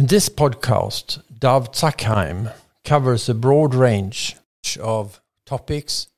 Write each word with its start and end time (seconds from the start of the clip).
In 0.00 0.06
this 0.06 0.30
podcast, 0.30 1.22
Dov 1.38 1.72
Zakheim 1.72 2.54
covers 2.86 3.28
a 3.28 3.34
broad 3.34 3.74
range 3.74 4.34
of 4.80 5.20
topics, 5.44 6.08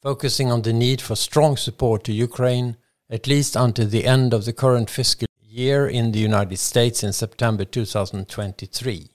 focusing 0.00 0.52
on 0.52 0.62
the 0.62 0.72
need 0.72 1.00
for 1.00 1.16
strong 1.16 1.56
support 1.56 2.04
to 2.04 2.12
Ukraine, 2.12 2.76
at 3.10 3.26
least 3.26 3.56
until 3.56 3.88
the 3.88 4.06
end 4.06 4.32
of 4.32 4.44
the 4.44 4.52
current 4.52 4.88
fiscal 4.88 5.26
year 5.40 5.88
in 5.88 6.12
the 6.12 6.20
United 6.20 6.56
States 6.58 7.02
in 7.02 7.12
September 7.12 7.64
2023. 7.64 9.10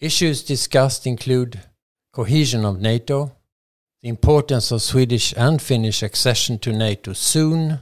Issues 0.00 0.42
discussed 0.42 1.06
include 1.06 1.60
cohesion 2.10 2.64
of 2.64 2.80
NATO, 2.80 3.36
the 4.00 4.08
importance 4.08 4.70
of 4.70 4.80
Swedish 4.80 5.34
and 5.36 5.60
Finnish 5.60 6.02
accession 6.02 6.58
to 6.60 6.72
NATO 6.72 7.12
soon, 7.12 7.80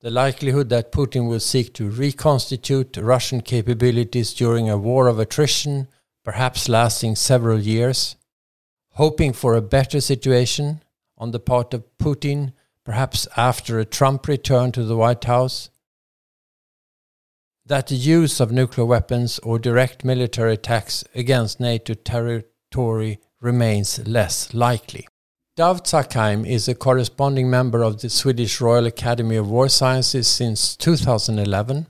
the 0.00 0.10
likelihood 0.10 0.68
that 0.68 0.92
Putin 0.92 1.28
will 1.28 1.40
seek 1.40 1.74
to 1.74 1.90
reconstitute 1.90 2.96
Russian 2.96 3.40
capabilities 3.40 4.32
during 4.32 4.70
a 4.70 4.78
war 4.78 5.08
of 5.08 5.18
attrition, 5.18 5.88
perhaps 6.24 6.68
lasting 6.68 7.16
several 7.16 7.58
years, 7.58 8.16
hoping 8.92 9.32
for 9.32 9.54
a 9.54 9.62
better 9.62 10.00
situation 10.00 10.82
on 11.16 11.32
the 11.32 11.40
part 11.40 11.74
of 11.74 11.84
Putin, 11.98 12.52
perhaps 12.84 13.26
after 13.36 13.78
a 13.78 13.84
Trump 13.84 14.28
return 14.28 14.70
to 14.72 14.84
the 14.84 14.96
White 14.96 15.24
House, 15.24 15.68
that 17.66 17.88
the 17.88 17.96
use 17.96 18.40
of 18.40 18.52
nuclear 18.52 18.86
weapons 18.86 19.38
or 19.40 19.58
direct 19.58 20.04
military 20.04 20.54
attacks 20.54 21.04
against 21.14 21.60
NATO 21.60 21.94
territory 21.94 23.18
remains 23.40 24.06
less 24.06 24.54
likely. 24.54 25.06
Dov 25.58 25.82
Zakheim 25.82 26.46
is 26.46 26.68
a 26.68 26.74
corresponding 26.76 27.50
member 27.50 27.82
of 27.82 28.00
the 28.00 28.08
Swedish 28.08 28.60
Royal 28.60 28.86
Academy 28.86 29.34
of 29.34 29.50
War 29.50 29.68
Sciences 29.68 30.28
since 30.28 30.76
2011 30.76 31.88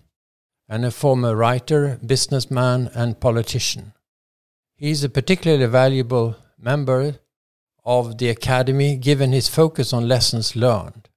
and 0.71 0.85
a 0.87 0.91
former 0.91 1.37
writer, 1.37 2.01
businessman, 2.07 2.91
and 2.95 3.21
politician. 3.21 3.93
He 4.75 4.91
is 4.91 5.05
a 5.05 5.11
particularly 5.11 5.67
valuable 5.67 6.37
member 6.59 7.17
of 7.85 8.17
the 8.17 8.31
Academy 8.31 8.97
given 8.97 9.33
his 9.33 9.49
focus 9.49 9.93
on 9.93 10.09
lessons 10.09 10.57
learned. 10.57 11.11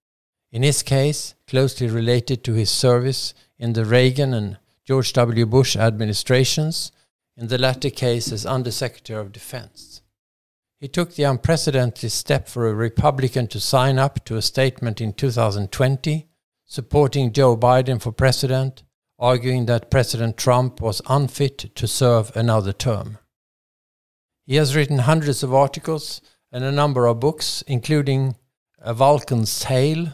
In 0.52 0.62
his 0.62 0.84
case, 0.84 1.36
closely 1.48 1.88
related 1.88 2.44
to 2.44 2.54
his 2.54 2.70
service 2.70 3.34
in 3.60 3.72
the 3.72 3.86
Reagan 3.86 4.34
and 4.34 4.58
George 4.84 5.14
W. 5.14 5.46
Bush 5.46 5.78
administrations, 5.78 6.92
in 7.38 7.48
the 7.48 7.58
latter 7.58 7.90
case 7.90 8.30
as 8.30 8.46
Undersecretary 8.46 9.18
of 9.18 9.32
Defense. 9.32 10.01
He 10.82 10.88
took 10.88 11.14
the 11.14 11.24
unprecedented 11.24 12.12
step 12.12 12.48
for 12.48 12.68
a 12.68 12.74
Republican 12.74 13.46
to 13.50 13.60
sign 13.60 14.00
up 14.00 14.26
to 14.26 14.36
a 14.36 14.42
statement 14.42 15.00
in 15.00 15.14
2020 15.14 16.28
supporting 16.66 17.32
Joe 17.32 17.56
Biden 17.56 18.02
for 18.02 18.12
president, 18.12 18.82
arguing 19.20 19.68
that 19.68 19.92
President 19.92 20.38
Trump 20.38 20.82
was 20.82 21.02
unfit 21.08 21.76
to 21.76 21.88
serve 21.88 22.36
another 22.36 22.74
term. 22.74 23.20
He 24.48 24.56
has 24.56 24.76
written 24.76 25.00
hundreds 25.00 25.44
of 25.44 25.54
articles 25.54 26.20
and 26.52 26.64
a 26.64 26.72
number 26.72 27.06
of 27.06 27.20
books, 27.20 27.62
including 27.68 28.38
A 28.80 28.96
Vulcan's 28.96 29.60
Tale, 29.60 30.08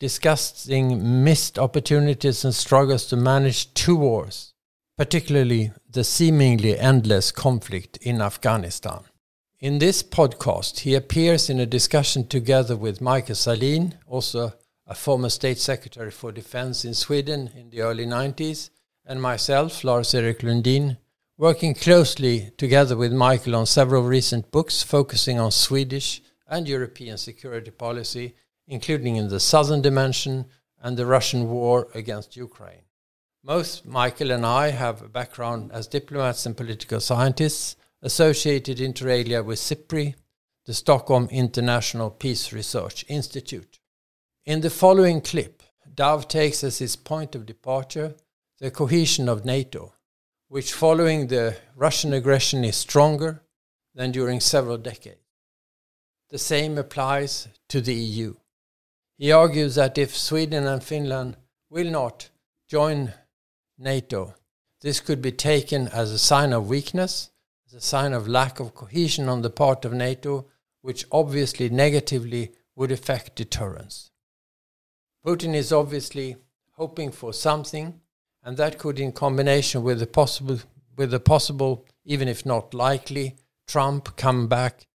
discussing 0.00 1.22
missed 1.22 1.56
opportunities 1.56 2.44
and 2.44 2.54
struggles 2.54 3.06
to 3.06 3.16
manage 3.16 3.72
two 3.74 3.94
wars, 3.94 4.54
particularly 4.98 5.70
the 5.88 6.02
seemingly 6.02 6.76
endless 6.76 7.30
conflict 7.30 7.96
in 7.98 8.20
Afghanistan. 8.20 9.04
In 9.64 9.78
this 9.78 10.02
podcast, 10.02 10.80
he 10.80 10.94
appears 10.94 11.48
in 11.48 11.58
a 11.58 11.64
discussion 11.64 12.26
together 12.26 12.76
with 12.76 13.00
Michael 13.00 13.34
Sahlin, 13.34 13.94
also 14.06 14.52
a 14.86 14.94
former 14.94 15.30
State 15.30 15.56
Secretary 15.56 16.10
for 16.10 16.30
Defense 16.30 16.84
in 16.84 16.92
Sweden 16.92 17.50
in 17.56 17.70
the 17.70 17.80
early 17.80 18.04
90s, 18.04 18.68
and 19.06 19.22
myself, 19.22 19.82
Lars 19.82 20.14
Erik 20.14 20.40
Lundin, 20.40 20.98
working 21.38 21.72
closely 21.72 22.50
together 22.58 22.94
with 22.94 23.14
Michael 23.14 23.56
on 23.56 23.64
several 23.64 24.02
recent 24.02 24.50
books 24.50 24.82
focusing 24.82 25.38
on 25.40 25.50
Swedish 25.50 26.20
and 26.46 26.68
European 26.68 27.16
security 27.16 27.70
policy 27.70 28.34
including 28.66 29.16
in 29.16 29.28
the 29.28 29.40
southern 29.40 29.80
dimension 29.80 30.44
and 30.82 30.98
the 30.98 31.06
Russian 31.06 31.48
war 31.48 31.88
against 31.94 32.36
Ukraine. 32.36 32.84
Most 33.42 33.86
Michael 33.86 34.30
and 34.30 34.44
I 34.44 34.72
have 34.72 35.00
a 35.00 35.08
background 35.08 35.72
as 35.72 35.86
diplomats 35.86 36.44
and 36.44 36.54
political 36.54 37.00
scientists 37.00 37.76
associated 38.04 38.80
inter 38.80 39.08
alia 39.08 39.42
with 39.42 39.58
SIPRI, 39.58 40.14
the 40.66 40.74
Stockholm 40.74 41.26
International 41.30 42.10
Peace 42.10 42.52
Research 42.52 43.02
Institute. 43.08 43.80
In 44.44 44.60
the 44.60 44.68
following 44.68 45.22
clip, 45.22 45.62
Dov 45.92 46.28
takes 46.28 46.62
as 46.62 46.78
his 46.78 46.96
point 46.96 47.34
of 47.34 47.46
departure 47.46 48.14
the 48.60 48.70
cohesion 48.70 49.26
of 49.26 49.46
NATO, 49.46 49.94
which 50.48 50.74
following 50.74 51.28
the 51.28 51.56
Russian 51.74 52.12
aggression 52.12 52.62
is 52.62 52.76
stronger 52.76 53.42
than 53.94 54.12
during 54.12 54.38
several 54.38 54.76
decades. 54.76 55.24
The 56.28 56.38
same 56.38 56.76
applies 56.76 57.48
to 57.70 57.80
the 57.80 57.94
EU. 57.94 58.34
He 59.16 59.32
argues 59.32 59.76
that 59.76 59.96
if 59.96 60.14
Sweden 60.14 60.66
and 60.66 60.84
Finland 60.84 61.38
will 61.70 61.90
not 61.90 62.28
join 62.68 63.14
NATO, 63.78 64.34
this 64.82 65.00
could 65.00 65.22
be 65.22 65.32
taken 65.32 65.88
as 65.88 66.10
a 66.10 66.18
sign 66.18 66.52
of 66.52 66.68
weakness, 66.68 67.30
a 67.74 67.80
sign 67.80 68.12
of 68.12 68.28
lack 68.28 68.60
of 68.60 68.74
cohesion 68.74 69.28
on 69.28 69.42
the 69.42 69.50
part 69.50 69.84
of 69.84 69.92
NATO, 69.92 70.46
which 70.80 71.06
obviously 71.10 71.68
negatively 71.68 72.52
would 72.76 72.92
affect 72.92 73.36
deterrence. 73.36 74.10
Putin 75.26 75.54
is 75.54 75.72
obviously 75.72 76.36
hoping 76.72 77.10
for 77.10 77.32
something, 77.32 78.00
and 78.42 78.56
that 78.56 78.78
could, 78.78 79.00
in 79.00 79.12
combination 79.12 79.82
with 79.82 80.00
the 80.00 80.06
possible, 80.06 80.60
with 80.96 81.10
the 81.10 81.20
possible, 81.20 81.86
even 82.04 82.28
if 82.28 82.44
not 82.44 82.74
likely, 82.74 83.36
Trump 83.66 84.16
come 84.16 84.46
back, 84.46 84.86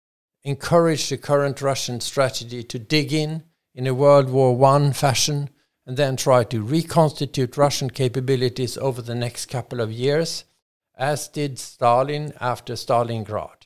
encourage 0.43 1.09
the 1.09 1.17
current 1.17 1.61
Russian 1.61 1.99
strategy 1.99 2.63
to 2.63 2.79
dig 2.79 3.11
in 3.11 3.43
in 3.73 3.87
a 3.87 3.93
World 3.93 4.29
War 4.29 4.63
I 4.65 4.91
fashion 4.91 5.49
and 5.85 5.97
then 5.97 6.15
try 6.15 6.43
to 6.43 6.61
reconstitute 6.61 7.57
Russian 7.57 7.89
capabilities 7.89 8.77
over 8.77 9.01
the 9.01 9.15
next 9.15 9.47
couple 9.47 9.81
of 9.81 9.91
years, 9.91 10.43
as 10.99 11.29
did 11.29 11.57
Stalin 11.57 12.33
after 12.41 12.73
Stalingrad. 12.73 13.65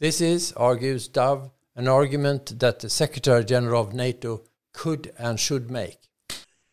This 0.00 0.20
is, 0.20 0.52
argues 0.54 1.06
Dov, 1.06 1.52
an 1.76 1.86
argument 1.86 2.58
that 2.58 2.80
the 2.80 2.90
Secretary 2.90 3.44
General 3.44 3.82
of 3.82 3.94
NATO 3.94 4.42
could 4.72 5.12
and 5.16 5.38
should 5.38 5.70
make. 5.70 6.08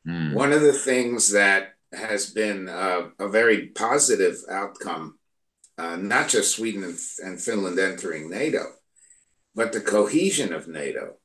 Mm. 0.05 0.33
One 0.33 0.51
of 0.51 0.61
the 0.61 0.73
things 0.73 1.31
that 1.31 1.75
has 1.93 2.31
been 2.31 2.67
uh, 2.67 3.09
a 3.19 3.29
very 3.29 3.67
positive 3.67 4.37
outcome, 4.49 5.19
uh, 5.77 5.97
not 5.97 6.29
just 6.29 6.55
Sweden 6.55 6.83
and, 6.83 6.97
and 7.23 7.39
Finland 7.39 7.77
entering 7.77 8.29
NATO, 8.29 8.63
but 9.53 9.71
the 9.71 9.81
cohesion 9.81 10.51
of 10.51 10.67
NATO 10.67 11.17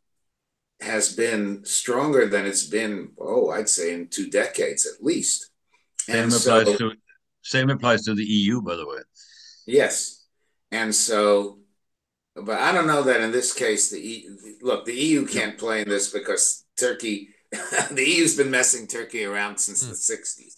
has 0.83 1.15
been 1.17 1.65
stronger 1.65 2.29
than 2.29 2.45
it's 2.45 2.67
been, 2.67 3.13
oh, 3.19 3.51
I'd 3.51 3.71
say 3.71 3.95
in 3.95 4.09
two 4.09 4.29
decades 4.29 4.87
at 4.87 5.03
least. 5.03 5.51
Same 6.01 6.31
so, 6.31 6.61
applies 6.61 6.77
to 6.77 6.93
same 7.47 7.71
applies 7.71 8.03
to 8.03 8.15
the 8.15 8.25
EU, 8.25 8.61
by 8.61 8.75
the 8.75 8.87
way. 8.87 8.99
Yes, 9.67 10.27
and 10.73 10.93
so, 10.93 11.61
but 12.35 12.61
I 12.61 12.73
don't 12.73 12.89
know 12.89 13.03
that 13.05 13.21
in 13.21 13.31
this 13.31 13.53
case 13.53 13.91
the 13.91 13.99
e, 13.99 14.29
look 14.63 14.85
the 14.85 14.95
EU 14.95 15.27
can't 15.27 15.57
play 15.57 15.83
in 15.83 15.89
this 15.89 16.13
because 16.13 16.65
Turkey, 16.77 17.29
the 17.53 18.05
EU's 18.05 18.37
been 18.37 18.51
messing 18.51 18.87
Turkey 18.87 19.25
around 19.25 19.59
since 19.59 19.85
mm. 19.85 19.91
the 19.91 19.95
'60s. 19.95 20.55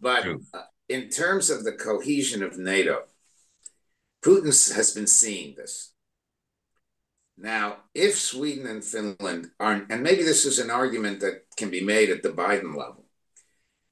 But 0.00 0.26
uh, 0.26 0.62
in 0.88 1.10
terms 1.10 1.50
of 1.50 1.62
the 1.62 1.72
cohesion 1.72 2.42
of 2.42 2.58
NATO, 2.58 3.02
Putin 4.24 4.46
has 4.74 4.92
been 4.92 5.06
seeing 5.06 5.54
this. 5.56 5.92
Now, 7.36 7.78
if 7.94 8.16
Sweden 8.18 8.66
and 8.66 8.82
Finland 8.82 9.50
aren't, 9.60 9.90
and 9.90 10.02
maybe 10.02 10.22
this 10.22 10.46
is 10.46 10.58
an 10.58 10.70
argument 10.70 11.20
that 11.20 11.42
can 11.56 11.68
be 11.68 11.82
made 11.82 12.08
at 12.08 12.22
the 12.22 12.30
Biden 12.30 12.76
level, 12.76 13.04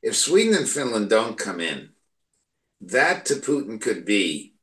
if 0.01 0.17
Sweden 0.17 0.55
and 0.55 0.69
Finland 0.69 1.11
don't 1.11 1.39
come 1.39 1.61
in, 1.61 1.92
that 2.83 3.25
to 3.27 3.35
Putin 3.35 3.81
could 3.81 4.05
be 4.05 4.55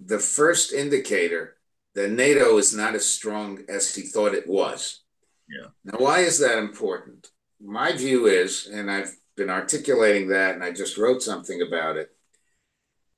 the 0.00 0.18
first 0.18 0.72
indicator 0.72 1.56
that 1.94 2.10
NATO 2.10 2.56
is 2.58 2.74
not 2.74 2.94
as 2.94 3.06
strong 3.06 3.60
as 3.68 3.94
he 3.94 4.02
thought 4.02 4.34
it 4.34 4.48
was. 4.48 5.02
Yeah. 5.48 5.68
Now, 5.84 5.98
why 5.98 6.20
is 6.20 6.38
that 6.38 6.58
important? 6.58 7.28
My 7.60 7.92
view 7.92 8.26
is, 8.26 8.68
and 8.72 8.90
I've 8.90 9.14
been 9.36 9.50
articulating 9.50 10.28
that, 10.28 10.54
and 10.54 10.62
I 10.62 10.72
just 10.72 10.96
wrote 10.96 11.22
something 11.22 11.62
about 11.62 11.96
it. 11.96 12.10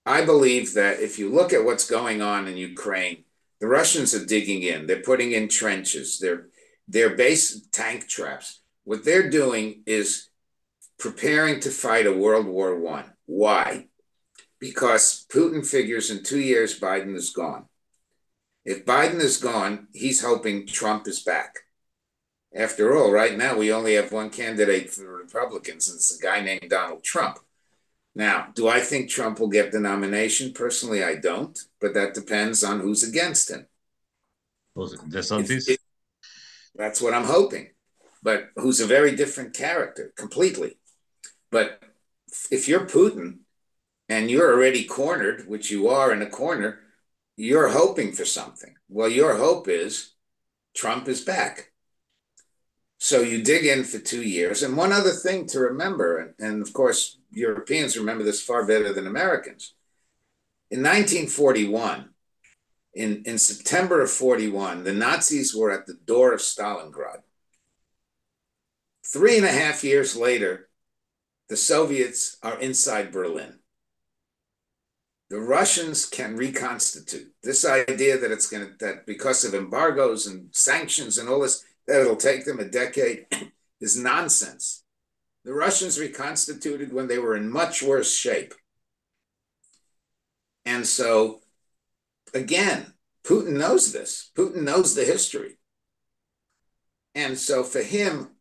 I 0.07 0.25
believe 0.25 0.75
that 0.75 1.01
if 1.01 1.19
you 1.19 1.31
look 1.31 1.53
at 1.53 1.65
what's 1.65 1.89
going 1.89 2.23
on 2.23 2.49
in 2.49 2.57
Ukraine, 2.57 3.25
the 3.61 3.67
Russians 3.67 4.15
are 4.15 4.25
digging 4.25 4.63
in. 4.63 4.87
They're 4.87 5.03
putting 5.03 5.33
in 5.33 5.49
trenches. 5.49 6.19
They're 6.19 6.49
they're 6.89 7.15
base 7.15 7.61
tank 7.71 8.09
traps. 8.09 8.63
What 8.85 9.05
they're 9.05 9.31
doing 9.31 9.83
is 9.87 10.31
preparing 10.99 11.61
to 11.61 11.71
fight 11.71 12.07
a 12.07 12.13
World 12.13 12.47
War 12.47 12.81
One. 12.81 13.05
Why? 13.27 13.90
Because 14.61 15.27
Putin 15.33 15.67
figures 15.67 16.11
in 16.11 16.23
two 16.23 16.41
years 16.41 16.79
Biden 16.79 17.17
is 17.17 17.31
gone. 17.31 17.65
If 18.65 18.85
Biden 18.85 19.21
is 19.21 19.39
gone, 19.39 19.89
he's 19.93 20.23
hoping 20.23 20.67
Trump 20.67 21.09
is 21.09 21.23
back. 21.23 21.57
After 22.55 22.97
all, 22.97 23.11
right 23.11 23.37
now 23.37 23.57
we 23.57 23.73
only 23.73 23.95
have 23.95 24.13
one 24.13 24.29
candidate 24.31 24.91
for 24.91 25.01
the 25.01 25.09
Republicans, 25.09 25.89
and 25.89 25.97
it's 25.97 26.19
a 26.19 26.23
guy 26.23 26.41
named 26.41 26.69
Donald 26.69 27.03
Trump. 27.03 27.39
Now, 28.15 28.49
do 28.55 28.69
I 28.69 28.81
think 28.81 29.09
Trump 29.09 29.39
will 29.39 29.49
get 29.49 29.71
the 29.71 29.81
nomination? 29.81 30.53
Personally, 30.53 31.05
I 31.05 31.15
don't, 31.15 31.59
but 31.81 31.95
that 31.95 32.13
depends 32.13 32.65
on 32.65 32.81
who's 32.81 33.09
against 33.09 33.51
him. 33.51 33.67
DeSantis? 34.77 35.69
It, 35.69 35.81
that's 36.75 37.01
what 37.01 37.15
I'm 37.15 37.25
hoping. 37.25 37.71
But 38.23 38.49
who's 38.57 38.81
a 38.81 38.87
very 38.87 39.15
different 39.15 39.55
character 39.55 40.13
completely. 40.17 40.79
But 41.51 41.83
if 42.51 42.69
you're 42.69 42.87
Putin 42.87 43.40
and 44.11 44.29
you're 44.29 44.53
already 44.53 44.85
cornered, 44.85 45.47
which 45.47 45.71
you 45.71 45.89
are 45.89 46.13
in 46.13 46.21
a 46.21 46.29
corner, 46.29 46.81
you're 47.37 47.69
hoping 47.69 48.11
for 48.11 48.25
something. 48.25 48.75
Well, 48.89 49.09
your 49.09 49.37
hope 49.37 49.69
is 49.69 50.15
Trump 50.75 51.09
is 51.09 51.21
back. 51.21 51.71
So 52.99 53.21
you 53.21 53.43
dig 53.43 53.65
in 53.65 53.85
for 53.85 54.01
two 54.01 54.23
years. 54.23 54.65
And 54.65 54.77
one 54.77 54.93
other 54.93 55.13
thing 55.13 55.47
to 55.47 55.61
remember, 55.61 56.19
and, 56.19 56.35
and 56.41 56.61
of 56.61 56.73
course, 56.73 57.19
Europeans 57.31 57.97
remember 57.97 58.25
this 58.25 58.43
far 58.43 58.67
better 58.67 58.93
than 58.93 59.07
Americans. 59.07 59.75
In 60.73 60.81
1941, 60.81 62.11
in, 62.95 63.23
in 63.25 63.39
September 63.39 64.03
of 64.03 64.11
41, 64.11 64.83
the 64.83 64.93
Nazis 64.93 65.55
were 65.55 65.71
at 65.71 65.87
the 65.87 65.95
door 66.05 66.35
of 66.35 66.41
Stalingrad. 66.41 67.23
Three 69.07 69.37
and 69.37 69.47
a 69.47 69.53
half 69.53 69.85
years 69.85 70.17
later, 70.17 70.69
the 71.49 71.57
Soviets 71.57 72.37
are 72.43 72.59
inside 72.59 73.13
Berlin. 73.13 73.60
The 75.31 75.41
Russians 75.41 76.07
can 76.07 76.37
reconstitute. 76.37 77.33
This 77.45 77.65
idea 77.65 78.19
that 78.19 78.33
it's 78.33 78.51
going 78.51 78.67
to, 78.67 78.73
that 78.81 79.07
because 79.07 79.45
of 79.45 79.55
embargoes 79.55 80.27
and 80.27 80.49
sanctions 80.51 81.19
and 81.19 81.29
all 81.29 81.41
this, 81.41 81.65
that 81.87 82.01
it'll 82.01 82.17
take 82.17 82.45
them 82.45 82.59
a 82.59 82.65
decade 82.65 83.27
is 83.81 83.97
nonsense. 83.97 84.83
The 85.45 85.55
Russians 85.55 86.01
reconstituted 86.01 86.93
when 86.93 87.07
they 87.07 87.19
were 87.19 87.37
in 87.37 87.49
much 87.49 87.81
worse 87.81 88.15
shape. 88.15 88.55
And 90.65 90.85
so, 90.85 91.43
again, 92.35 92.95
Putin 93.25 93.57
knows 93.57 93.93
this. 93.93 94.31
Putin 94.37 94.63
knows 94.63 94.97
the 94.97 95.05
history. 95.05 95.59
And 97.15 97.39
so, 97.39 97.63
for 97.63 97.83
him, 97.83 98.33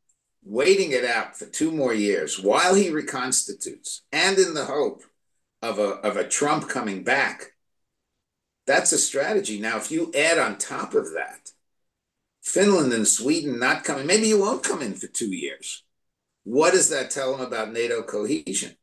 waiting 0.43 0.91
it 0.91 1.05
out 1.05 1.37
for 1.37 1.45
two 1.45 1.71
more 1.71 1.93
years 1.93 2.39
while 2.39 2.73
he 2.73 2.89
reconstitutes 2.89 4.01
and 4.11 4.37
in 4.39 4.53
the 4.55 4.65
hope 4.65 5.03
of 5.61 5.79
a, 5.79 5.95
of 6.01 6.17
a 6.17 6.27
Trump 6.27 6.69
coming 6.69 7.03
back, 7.03 7.53
that's 8.65 8.91
a 8.91 8.97
strategy. 8.97 9.59
Now, 9.59 9.77
if 9.77 9.91
you 9.91 10.11
add 10.15 10.37
on 10.37 10.57
top 10.57 10.93
of 10.93 11.13
that, 11.13 11.51
Finland 12.41 12.93
and 12.93 13.07
Sweden 13.07 13.59
not 13.59 13.83
coming, 13.83 14.05
maybe 14.05 14.27
you 14.27 14.39
won't 14.39 14.63
come 14.63 14.81
in 14.81 14.93
for 14.93 15.07
two 15.07 15.33
years. 15.33 15.83
What 16.43 16.73
does 16.73 16.89
that 16.89 17.11
tell 17.11 17.35
them 17.35 17.45
about 17.45 17.73
NATO 17.73 18.01
cohesion? 18.01 18.75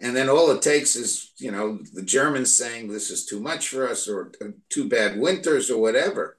And 0.00 0.14
then 0.14 0.28
all 0.28 0.50
it 0.50 0.62
takes 0.62 0.94
is, 0.94 1.32
you 1.38 1.50
know, 1.50 1.78
the 1.92 2.02
Germans 2.02 2.56
saying 2.56 2.88
this 2.88 3.10
is 3.10 3.26
too 3.26 3.40
much 3.40 3.68
for 3.68 3.88
us 3.88 4.08
or 4.08 4.32
too 4.70 4.88
bad 4.88 5.18
winters 5.18 5.70
or 5.70 5.80
whatever. 5.80 6.38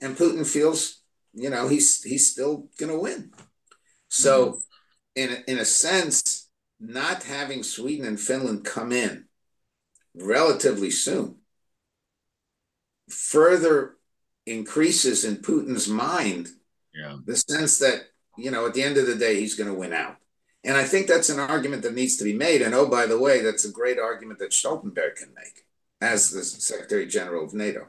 And 0.00 0.16
Putin 0.16 0.46
feels 0.46 1.04
you 1.34 1.50
know, 1.50 1.68
he's 1.68 2.02
he's 2.02 2.30
still 2.30 2.68
going 2.78 2.92
to 2.92 2.98
win. 2.98 3.32
So, 4.08 4.46
mm-hmm. 4.46 4.58
in 5.16 5.30
a, 5.32 5.50
in 5.50 5.58
a 5.58 5.64
sense, 5.64 6.43
not 6.88 7.24
having 7.24 7.62
Sweden 7.62 8.06
and 8.06 8.20
Finland 8.20 8.64
come 8.64 8.92
in 8.92 9.24
relatively 10.14 10.90
soon 10.90 11.36
further 13.08 13.96
increases 14.46 15.24
in 15.24 15.36
Putin's 15.36 15.88
mind 15.88 16.48
yeah. 16.94 17.16
the 17.24 17.36
sense 17.36 17.78
that 17.78 18.02
you 18.36 18.50
know 18.50 18.66
at 18.66 18.74
the 18.74 18.82
end 18.82 18.96
of 18.96 19.06
the 19.06 19.14
day 19.14 19.40
he's 19.40 19.54
going 19.54 19.70
to 19.70 19.78
win 19.78 19.92
out. 19.92 20.16
And 20.66 20.76
I 20.78 20.84
think 20.84 21.06
that's 21.06 21.28
an 21.28 21.38
argument 21.38 21.82
that 21.82 21.94
needs 21.94 22.16
to 22.16 22.24
be 22.24 22.32
made. 22.32 22.62
And 22.62 22.74
oh, 22.74 22.88
by 22.88 23.04
the 23.04 23.18
way, 23.18 23.42
that's 23.42 23.66
a 23.66 23.70
great 23.70 23.98
argument 23.98 24.38
that 24.38 24.52
Stoltenberg 24.52 25.16
can 25.16 25.34
make 25.34 25.66
as 26.00 26.30
the 26.30 26.42
Secretary 26.42 27.06
General 27.06 27.44
of 27.44 27.52
NATO 27.52 27.88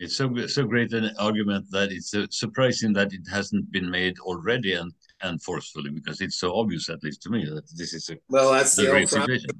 it's 0.00 0.16
so 0.16 0.46
so 0.46 0.64
great 0.64 0.92
an 0.92 1.10
argument 1.18 1.70
that 1.70 1.92
it's 1.92 2.14
uh, 2.14 2.26
surprising 2.30 2.92
that 2.92 3.12
it 3.12 3.26
hasn't 3.30 3.70
been 3.70 3.90
made 3.90 4.18
already 4.20 4.74
and 4.74 4.92
and 5.24 5.42
forcefully 5.42 5.90
because 5.90 6.20
it's 6.20 6.36
so 6.36 6.54
obvious 6.54 6.88
at 6.88 7.02
least 7.02 7.22
to 7.22 7.30
me 7.30 7.44
that 7.46 7.64
this 7.76 7.92
is 7.94 8.10
a 8.10 8.16
well 8.28 8.52
that's 8.52 8.76
the 8.76 8.86
great 8.86 9.08
situation. 9.08 9.50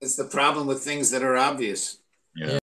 It's 0.00 0.16
the 0.16 0.24
problem 0.24 0.68
with 0.68 0.80
things 0.80 1.10
that 1.10 1.22
are 1.22 1.36
obvious. 1.36 1.98
Yeah. 2.36 2.58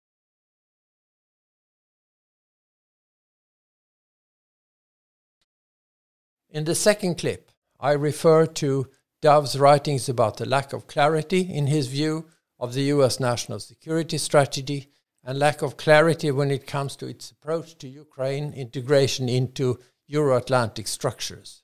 In 6.49 6.65
the 6.65 6.75
second 6.75 7.17
clip, 7.17 7.51
I 7.79 7.93
refer 7.93 8.45
to 8.45 8.89
Dov's 9.21 9.57
writings 9.57 10.09
about 10.09 10.35
the 10.37 10.45
lack 10.45 10.73
of 10.73 10.87
clarity 10.87 11.41
in 11.41 11.67
his 11.67 11.87
view 11.87 12.25
of 12.59 12.73
the 12.73 12.83
US 12.95 13.19
national 13.19 13.59
security 13.59 14.17
strategy 14.17 14.89
and 15.23 15.39
lack 15.39 15.61
of 15.61 15.77
clarity 15.77 16.31
when 16.31 16.51
it 16.51 16.67
comes 16.67 16.97
to 16.97 17.07
its 17.07 17.31
approach 17.31 17.77
to 17.77 17.87
Ukraine 17.87 18.51
integration 18.51 19.29
into 19.29 19.79
Euro 20.07 20.35
Atlantic 20.35 20.87
structures. 20.87 21.60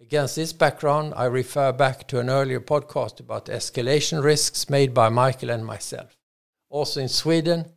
Against 0.00 0.36
this 0.36 0.52
background, 0.52 1.12
I 1.16 1.24
refer 1.24 1.72
back 1.72 2.06
to 2.08 2.20
an 2.20 2.30
earlier 2.30 2.60
podcast 2.60 3.18
about 3.18 3.46
escalation 3.46 4.22
risks 4.22 4.70
made 4.70 4.94
by 4.94 5.08
Michael 5.08 5.50
and 5.50 5.66
myself. 5.66 6.16
Also 6.70 7.00
in 7.00 7.08
Sweden, 7.08 7.72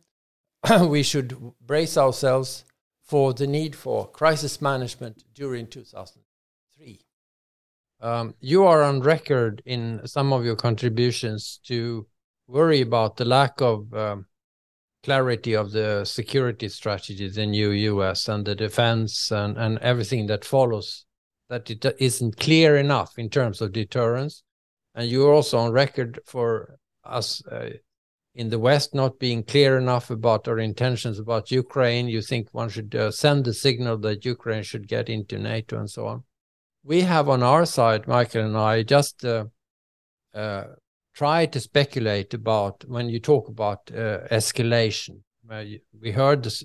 we 0.86 1.02
should 1.02 1.36
brace 1.60 1.98
ourselves 1.98 2.64
for 3.02 3.34
the 3.34 3.48
need 3.48 3.74
for 3.74 4.08
crisis 4.08 4.62
management 4.62 5.24
during 5.34 5.66
2003. 5.66 7.00
Um, 8.00 8.34
you 8.40 8.64
are 8.64 8.82
on 8.82 9.00
record 9.00 9.60
in 9.66 10.06
some 10.06 10.32
of 10.32 10.44
your 10.44 10.56
contributions 10.56 11.58
to 11.64 12.06
worry 12.46 12.82
about 12.82 13.16
the 13.16 13.24
lack 13.24 13.60
of 13.60 13.92
um, 13.94 14.26
clarity 15.02 15.54
of 15.54 15.72
the 15.72 16.04
security 16.04 16.68
strategy, 16.68 17.28
the 17.28 17.46
new 17.46 17.70
US 17.70 18.28
and 18.28 18.46
the 18.46 18.54
defense 18.54 19.32
and, 19.32 19.58
and 19.58 19.78
everything 19.78 20.26
that 20.26 20.44
follows, 20.44 21.04
that 21.52 21.70
it 21.70 21.84
isn't 21.98 22.38
clear 22.38 22.78
enough 22.78 23.18
in 23.18 23.28
terms 23.28 23.60
of 23.60 23.72
deterrence. 23.72 24.42
And 24.94 25.06
you're 25.06 25.34
also 25.34 25.58
on 25.58 25.70
record 25.70 26.18
for 26.24 26.78
us 27.04 27.44
uh, 27.46 27.72
in 28.34 28.48
the 28.48 28.58
West 28.58 28.94
not 28.94 29.18
being 29.18 29.42
clear 29.42 29.76
enough 29.76 30.10
about 30.10 30.48
our 30.48 30.58
intentions 30.58 31.18
about 31.18 31.50
Ukraine. 31.50 32.08
You 32.08 32.22
think 32.22 32.48
one 32.52 32.70
should 32.70 32.94
uh, 32.94 33.10
send 33.10 33.44
the 33.44 33.52
signal 33.52 33.98
that 33.98 34.24
Ukraine 34.24 34.62
should 34.62 34.88
get 34.88 35.10
into 35.10 35.38
NATO 35.38 35.78
and 35.78 35.90
so 35.90 36.06
on. 36.06 36.24
We 36.84 37.02
have 37.02 37.28
on 37.28 37.42
our 37.42 37.66
side, 37.66 38.08
Michael 38.08 38.46
and 38.46 38.56
I, 38.56 38.82
just 38.82 39.22
uh, 39.22 39.44
uh 40.34 40.64
try 41.14 41.44
to 41.44 41.60
speculate 41.60 42.32
about 42.32 42.82
when 42.86 43.10
you 43.10 43.20
talk 43.20 43.48
about 43.48 43.90
uh, 43.90 44.20
escalation. 44.30 45.20
Uh, 45.50 45.64
we 46.00 46.12
heard 46.12 46.44
this, 46.44 46.64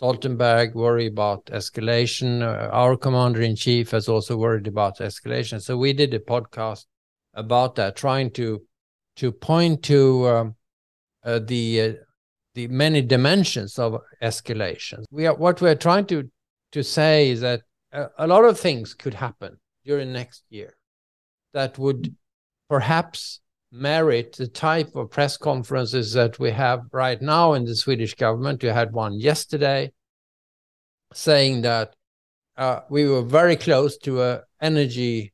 Stoltenberg 0.00 0.74
worry 0.74 1.06
about 1.06 1.46
escalation. 1.46 2.42
Uh, 2.42 2.68
our 2.70 2.96
commander 2.96 3.42
in 3.42 3.56
chief 3.56 3.90
has 3.90 4.08
also 4.08 4.36
worried 4.36 4.66
about 4.66 4.98
escalation. 4.98 5.60
So 5.60 5.76
we 5.76 5.92
did 5.92 6.14
a 6.14 6.20
podcast 6.20 6.86
about 7.34 7.74
that, 7.76 7.96
trying 7.96 8.30
to 8.32 8.62
to 9.16 9.32
point 9.32 9.82
to 9.84 10.28
um, 10.28 10.56
uh, 11.24 11.40
the 11.40 11.80
uh, 11.80 11.92
the 12.54 12.68
many 12.68 13.02
dimensions 13.02 13.78
of 13.78 14.00
escalation. 14.22 15.04
We 15.10 15.26
are 15.26 15.34
what 15.34 15.60
we 15.60 15.68
are 15.68 15.74
trying 15.74 16.06
to 16.06 16.30
to 16.72 16.84
say 16.84 17.30
is 17.30 17.40
that 17.40 17.62
a, 17.92 18.06
a 18.18 18.26
lot 18.26 18.44
of 18.44 18.58
things 18.58 18.94
could 18.94 19.14
happen 19.14 19.58
during 19.84 20.12
next 20.12 20.44
year 20.50 20.76
that 21.54 21.78
would 21.78 22.14
perhaps 22.68 23.40
merit 23.70 24.34
the 24.36 24.48
type 24.48 24.94
of 24.96 25.10
press 25.10 25.36
conferences 25.36 26.12
that 26.12 26.38
we 26.38 26.50
have 26.50 26.80
right 26.92 27.20
now 27.20 27.52
in 27.52 27.64
the 27.64 27.74
Swedish 27.74 28.14
government. 28.14 28.62
We 28.62 28.68
had 28.70 28.92
one 28.92 29.20
yesterday 29.20 29.92
saying 31.12 31.62
that 31.62 31.94
uh, 32.56 32.80
we 32.88 33.06
were 33.06 33.22
very 33.22 33.56
close 33.56 33.98
to 33.98 34.22
an 34.22 34.40
energy 34.60 35.32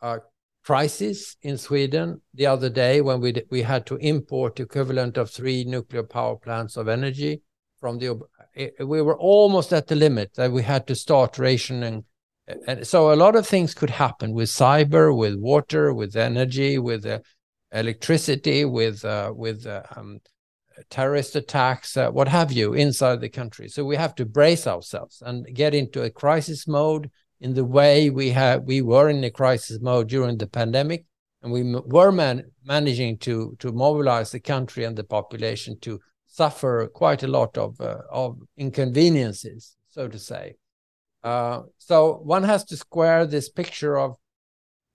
uh, 0.00 0.18
crisis 0.64 1.36
in 1.42 1.58
Sweden 1.58 2.20
the 2.32 2.46
other 2.46 2.70
day 2.70 3.00
when 3.00 3.20
we 3.20 3.34
we 3.50 3.62
had 3.62 3.86
to 3.86 3.96
import 3.96 4.60
equivalent 4.60 5.16
of 5.16 5.30
three 5.30 5.64
nuclear 5.64 6.02
power 6.02 6.36
plants 6.36 6.76
of 6.76 6.88
energy 6.88 7.42
from 7.78 7.98
the. 7.98 8.18
We 8.78 9.02
were 9.02 9.18
almost 9.18 9.72
at 9.72 9.88
the 9.88 9.96
limit 9.96 10.34
that 10.34 10.52
we 10.52 10.62
had 10.62 10.86
to 10.86 10.94
start 10.94 11.38
rationing 11.38 12.04
and 12.66 12.86
so 12.86 13.12
a 13.12 13.16
lot 13.16 13.36
of 13.36 13.46
things 13.46 13.72
could 13.72 13.90
happen 13.90 14.32
with 14.32 14.48
cyber, 14.48 15.16
with 15.16 15.36
water, 15.36 15.94
with 15.94 16.14
energy, 16.14 16.78
with 16.78 17.06
uh, 17.06 17.20
electricity, 17.74 18.64
with 18.64 19.04
uh, 19.04 19.32
with 19.34 19.66
uh, 19.66 19.82
um, 19.96 20.20
terrorist 20.90 21.36
attacks, 21.36 21.96
uh, 21.96 22.10
what 22.10 22.28
have 22.28 22.52
you, 22.52 22.74
inside 22.74 23.20
the 23.20 23.28
country. 23.28 23.68
So 23.68 23.84
we 23.84 23.96
have 23.96 24.14
to 24.16 24.24
brace 24.24 24.66
ourselves 24.66 25.22
and 25.24 25.46
get 25.54 25.74
into 25.74 26.02
a 26.02 26.10
crisis 26.10 26.66
mode 26.66 27.10
in 27.40 27.54
the 27.54 27.64
way 27.64 28.10
we 28.10 28.30
have 28.30 28.62
we 28.62 28.80
were 28.80 29.08
in 29.10 29.22
a 29.24 29.30
crisis 29.30 29.80
mode 29.80 30.08
during 30.08 30.38
the 30.38 30.46
pandemic, 30.46 31.04
and 31.42 31.52
we 31.52 31.62
were 31.86 32.12
man 32.12 32.44
managing 32.64 33.18
to 33.18 33.56
to 33.58 33.72
mobilize 33.72 34.30
the 34.30 34.40
country 34.40 34.84
and 34.84 34.96
the 34.96 35.04
population 35.04 35.78
to 35.80 36.00
suffer 36.26 36.88
quite 36.94 37.22
a 37.22 37.28
lot 37.28 37.56
of 37.58 37.80
uh, 37.80 37.98
of 38.10 38.38
inconveniences, 38.56 39.76
so 39.90 40.08
to 40.08 40.18
say. 40.18 40.54
Uh, 41.22 41.62
so 41.78 42.20
one 42.22 42.42
has 42.42 42.64
to 42.64 42.76
square 42.76 43.26
this 43.26 43.48
picture 43.48 43.98
of 43.98 44.16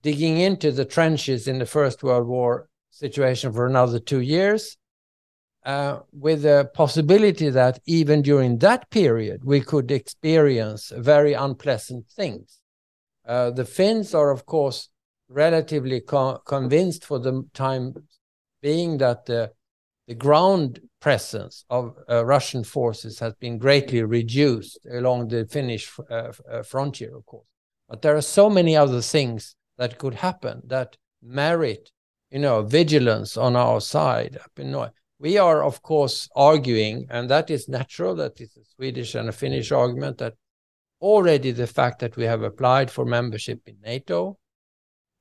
digging 0.01 0.39
into 0.39 0.71
the 0.71 0.85
trenches 0.85 1.47
in 1.47 1.59
the 1.59 1.65
First 1.65 2.03
World 2.03 2.27
War 2.27 2.69
situation 2.89 3.53
for 3.53 3.65
another 3.65 3.99
two 3.99 4.21
years, 4.21 4.77
uh, 5.65 5.99
with 6.11 6.43
the 6.43 6.69
possibility 6.73 7.49
that 7.49 7.79
even 7.85 8.21
during 8.21 8.57
that 8.59 8.89
period 8.89 9.43
we 9.43 9.61
could 9.61 9.91
experience 9.91 10.91
very 10.95 11.33
unpleasant 11.33 12.07
things. 12.07 12.59
Uh, 13.27 13.51
the 13.51 13.65
Finns 13.65 14.15
are, 14.15 14.31
of 14.31 14.45
course, 14.45 14.89
relatively 15.27 16.01
co 16.01 16.39
convinced 16.45 17.05
for 17.05 17.19
the 17.19 17.45
time 17.53 17.93
being 18.61 18.97
that 18.97 19.25
the, 19.25 19.51
the 20.07 20.15
ground 20.15 20.79
presence 20.99 21.65
of 21.69 21.95
uh, 22.09 22.25
Russian 22.25 22.63
forces 22.63 23.19
has 23.19 23.33
been 23.35 23.57
greatly 23.57 24.01
reduced 24.01 24.79
along 24.91 25.27
the 25.27 25.45
Finnish 25.45 25.91
uh, 26.09 26.31
uh, 26.51 26.63
frontier, 26.63 27.15
of 27.15 27.25
course. 27.25 27.45
But 27.87 28.01
there 28.01 28.15
are 28.15 28.21
so 28.21 28.49
many 28.49 28.75
other 28.75 29.01
things 29.01 29.55
that 29.79 29.97
could 29.97 30.13
happen 30.13 30.61
that 30.65 30.97
merit, 31.23 31.89
you 32.29 32.39
know, 32.39 32.61
vigilance 32.61 33.37
on 33.37 33.55
our 33.55 33.81
side. 33.81 34.37
We 35.19 35.37
are, 35.37 35.63
of 35.63 35.81
course, 35.81 36.29
arguing, 36.35 37.07
and 37.09 37.29
that 37.29 37.49
is 37.49 37.67
natural. 37.67 38.13
That 38.15 38.39
is 38.39 38.55
a 38.55 38.63
Swedish 38.75 39.15
and 39.15 39.29
a 39.29 39.31
Finnish 39.31 39.71
argument 39.71 40.19
that 40.19 40.35
already 41.01 41.51
the 41.51 41.65
fact 41.65 41.99
that 41.99 42.17
we 42.17 42.25
have 42.25 42.43
applied 42.43 42.91
for 42.91 43.05
membership 43.05 43.61
in 43.65 43.77
NATO 43.81 44.37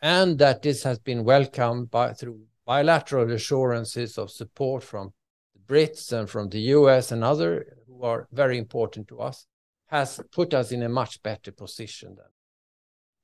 and 0.03 0.39
that 0.39 0.63
this 0.63 0.83
has 0.83 0.99
been 0.99 1.25
welcomed 1.25 1.91
by 1.91 2.13
through 2.13 2.41
bilateral 2.67 3.33
assurances 3.33 4.19
of 4.19 4.31
support 4.31 4.83
from 4.83 5.13
the 5.55 5.61
Brits 5.73 6.13
and 6.13 6.29
from 6.29 6.49
the 6.49 6.61
US 6.77 7.13
and 7.13 7.23
other 7.25 7.77
who 7.87 8.03
are 8.03 8.29
very 8.33 8.59
important 8.59 9.07
to 9.09 9.21
us, 9.21 9.47
has 9.87 10.21
put 10.33 10.53
us 10.53 10.73
in 10.73 10.83
a 10.83 10.89
much 10.89 11.23
better 11.23 11.53
position 11.53 12.17
then. 12.17 12.27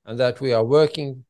And 0.05 0.19
that 0.19 0.41
we 0.41 0.53
are 0.53 0.65
working 0.65 1.25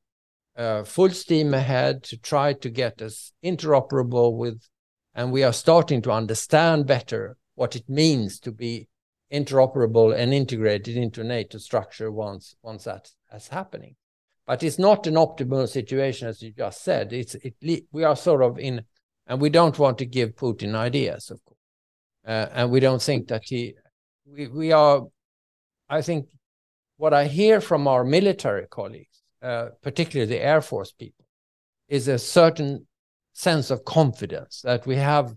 uh, 0.56 0.84
full 0.84 1.10
steam 1.10 1.54
ahead 1.54 2.02
to 2.04 2.16
try 2.16 2.52
to 2.52 2.70
get 2.70 3.02
us 3.02 3.32
interoperable 3.44 4.36
with, 4.36 4.68
and 5.14 5.32
we 5.32 5.42
are 5.42 5.52
starting 5.52 6.02
to 6.02 6.12
understand 6.12 6.86
better 6.86 7.36
what 7.54 7.76
it 7.76 7.88
means 7.88 8.40
to 8.40 8.52
be 8.52 8.88
interoperable 9.32 10.14
and 10.16 10.32
integrated 10.32 10.96
into 10.96 11.24
NATO 11.24 11.58
structure 11.58 12.10
once 12.10 12.54
once 12.62 12.84
that 12.84 13.10
is 13.34 13.48
happening. 13.48 13.96
But 14.46 14.62
it's 14.62 14.78
not 14.78 15.06
an 15.06 15.14
optimal 15.14 15.68
situation, 15.68 16.28
as 16.28 16.42
you 16.42 16.52
just 16.52 16.84
said. 16.84 17.12
It's 17.12 17.34
it, 17.34 17.54
we 17.92 18.04
are 18.04 18.16
sort 18.16 18.42
of 18.42 18.58
in, 18.58 18.82
and 19.26 19.40
we 19.40 19.50
don't 19.50 19.78
want 19.78 19.98
to 19.98 20.06
give 20.06 20.36
Putin 20.36 20.74
ideas, 20.74 21.30
of 21.30 21.42
course, 21.44 21.58
uh, 22.26 22.46
and 22.52 22.70
we 22.70 22.80
don't 22.80 23.02
think 23.02 23.28
that 23.28 23.42
he. 23.44 23.74
We 24.26 24.48
we 24.48 24.72
are. 24.72 25.02
I 25.88 26.02
think 26.02 26.26
what 27.04 27.12
I 27.12 27.26
hear 27.26 27.60
from 27.60 27.86
our 27.86 28.02
military 28.02 28.66
colleagues, 28.66 29.20
uh, 29.42 29.66
particularly 29.82 30.26
the 30.26 30.42
Air 30.42 30.62
Force 30.62 30.90
people, 30.90 31.26
is 31.86 32.08
a 32.08 32.18
certain 32.18 32.86
sense 33.34 33.70
of 33.70 33.84
confidence 33.84 34.62
that 34.62 34.86
we 34.86 34.96
have 34.96 35.34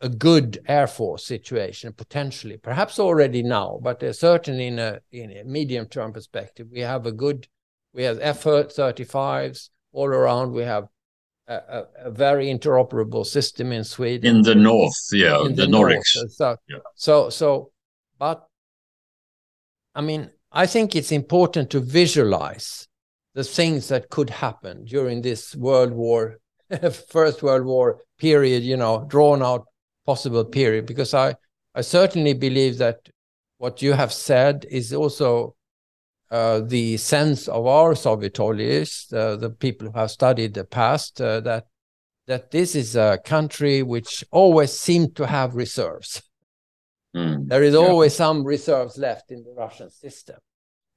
a 0.00 0.08
good 0.08 0.60
Air 0.68 0.86
Force 0.86 1.24
situation 1.26 1.92
potentially, 1.92 2.58
perhaps 2.58 3.00
already 3.00 3.42
now, 3.42 3.80
but 3.82 3.98
certainly 4.14 4.68
in 4.68 4.78
a 4.78 5.00
in 5.10 5.32
a 5.32 5.42
medium 5.42 5.86
term 5.86 6.12
perspective, 6.12 6.68
we 6.70 6.82
have 6.92 7.06
a 7.06 7.12
good 7.24 7.48
we 7.92 8.04
have 8.04 8.20
F-35s 8.20 9.70
all 9.90 10.06
around. 10.06 10.52
We 10.52 10.62
have 10.62 10.84
a, 11.48 11.56
a, 11.78 11.80
a, 12.06 12.10
very 12.12 12.46
interoperable 12.54 13.26
system 13.26 13.72
in 13.72 13.82
Sweden. 13.82 14.36
In 14.36 14.42
the 14.42 14.54
north, 14.54 15.00
yeah, 15.12 15.44
in 15.44 15.56
the, 15.56 15.66
the 15.66 15.72
Nordics. 15.72 16.14
North. 16.14 16.32
So, 16.40 16.56
yeah. 16.68 16.78
so, 16.94 17.30
so, 17.30 17.72
but 18.16 18.46
I 19.92 20.02
mean, 20.02 20.30
I 20.52 20.66
think 20.66 20.96
it's 20.96 21.12
important 21.12 21.70
to 21.70 21.80
visualize 21.80 22.88
the 23.34 23.44
things 23.44 23.88
that 23.88 24.10
could 24.10 24.30
happen 24.30 24.84
during 24.84 25.22
this 25.22 25.54
World 25.54 25.92
War, 25.92 26.38
First 27.08 27.42
World 27.42 27.64
War 27.64 28.02
period, 28.18 28.62
you 28.62 28.76
know, 28.76 29.06
drawn 29.08 29.42
out 29.42 29.66
possible 30.04 30.44
period, 30.44 30.86
because 30.86 31.14
I, 31.14 31.36
I 31.74 31.82
certainly 31.82 32.32
believe 32.34 32.78
that 32.78 33.08
what 33.58 33.80
you 33.82 33.92
have 33.92 34.12
said 34.12 34.66
is 34.70 34.92
also 34.92 35.54
uh, 36.30 36.60
the 36.60 36.96
sense 36.96 37.46
of 37.46 37.66
our 37.66 37.94
Sovietologists, 37.94 39.12
uh, 39.12 39.36
the 39.36 39.50
people 39.50 39.88
who 39.88 39.98
have 39.98 40.10
studied 40.10 40.54
the 40.54 40.64
past, 40.64 41.20
uh, 41.20 41.40
that 41.40 41.66
that 42.26 42.52
this 42.52 42.76
is 42.76 42.94
a 42.94 43.18
country 43.24 43.82
which 43.82 44.24
always 44.30 44.72
seemed 44.72 45.16
to 45.16 45.26
have 45.26 45.56
reserves. 45.56 46.22
Mm, 47.14 47.48
there 47.48 47.62
is 47.62 47.74
yeah. 47.74 47.80
always 47.80 48.14
some 48.14 48.44
reserves 48.44 48.96
left 48.96 49.30
in 49.30 49.42
the 49.42 49.52
Russian 49.56 49.90
system, 49.90 50.36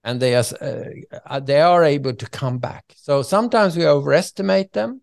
and 0.04 0.20
they 0.20 0.36
are 0.36 0.44
uh, 1.26 1.40
they 1.40 1.62
are 1.62 1.84
able 1.84 2.14
to 2.14 2.30
come 2.30 2.60
back. 2.60 2.86
So 2.96 3.22
sometimes 3.22 3.76
we 3.76 3.86
overestimate 3.86 4.74
them, 4.74 5.02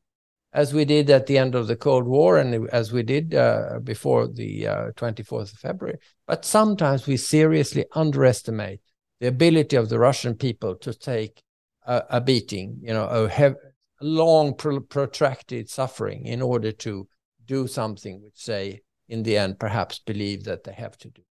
as 0.52 0.75
we 0.75 0.85
did 0.85 1.11
at 1.11 1.26
the 1.26 1.38
end 1.38 1.55
of 1.55 1.67
the 1.67 1.76
Cold 1.76 2.07
War 2.07 2.38
and 2.38 2.69
as 2.71 2.93
we 2.93 3.02
did 3.02 3.35
uh, 3.35 3.79
before 3.83 4.26
the 4.26 4.93
24th 4.97 5.52
of 5.52 5.59
February. 5.59 5.99
But 6.26 6.45
sometimes 6.45 7.07
we 7.07 7.17
seriously 7.17 7.85
underestimate 7.95 8.81
the 9.21 9.29
ability 9.29 9.76
of 9.76 9.88
the 9.88 9.99
Russian 9.99 10.35
people 10.35 10.75
to 10.76 10.95
take 10.95 11.43
a, 11.87 12.02
a 12.11 12.21
beating, 12.21 12.79
you 12.83 12.93
know, 12.95 13.05
a 13.07 13.29
hev- 13.29 13.57
long, 14.00 14.55
pro- 14.55 14.81
protracted 14.81 15.69
suffering 15.69 16.26
in 16.26 16.43
order 16.43 16.73
to 16.73 17.07
do 17.45 17.67
something 17.67 18.23
which 18.23 18.45
they, 18.47 18.81
in 19.11 19.25
the 19.25 19.37
end, 19.37 19.59
perhaps 19.59 19.99
believe 19.99 20.45
that 20.45 20.62
they 20.62 20.73
have 20.73 20.97
to 20.97 21.11
do. 21.11 21.23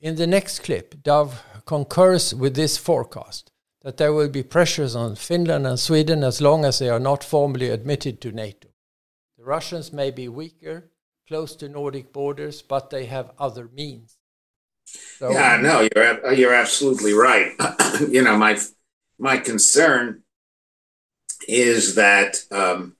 In 0.00 0.16
the 0.16 0.26
next 0.26 0.64
clip, 0.64 1.02
Dov 1.02 1.42
concurs 1.64 2.34
with 2.34 2.56
this 2.56 2.76
forecast 2.76 3.52
that 3.82 3.98
there 3.98 4.12
will 4.12 4.28
be 4.28 4.42
pressures 4.42 4.96
on 4.96 5.14
Finland 5.14 5.66
and 5.66 5.78
Sweden 5.78 6.24
as 6.24 6.40
long 6.40 6.64
as 6.64 6.78
they 6.78 6.88
are 6.88 6.98
not 6.98 7.22
formally 7.22 7.68
admitted 7.68 8.20
to 8.20 8.32
NATO. 8.32 8.68
The 9.38 9.44
Russians 9.44 9.92
may 9.92 10.10
be 10.10 10.28
weaker, 10.28 10.90
close 11.28 11.54
to 11.56 11.68
Nordic 11.68 12.12
borders, 12.12 12.60
but 12.60 12.90
they 12.90 13.06
have 13.06 13.30
other 13.38 13.70
means. 13.72 14.18
So, 15.18 15.30
yeah, 15.30 15.56
no, 15.56 15.88
you're 15.94 16.34
you're 16.34 16.54
absolutely 16.54 17.12
right. 17.12 17.52
you 18.08 18.22
know, 18.22 18.36
my 18.36 18.58
my 19.18 19.36
concern 19.36 20.24
is 21.46 21.94
that 21.94 22.42
um, 22.50 22.96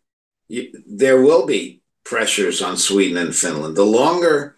you, 0.48 0.70
there 0.86 1.20
will 1.20 1.46
be 1.46 1.79
pressures 2.10 2.60
on 2.60 2.76
Sweden 2.76 3.16
and 3.16 3.34
Finland. 3.34 3.76
The 3.76 3.84
longer 3.84 4.56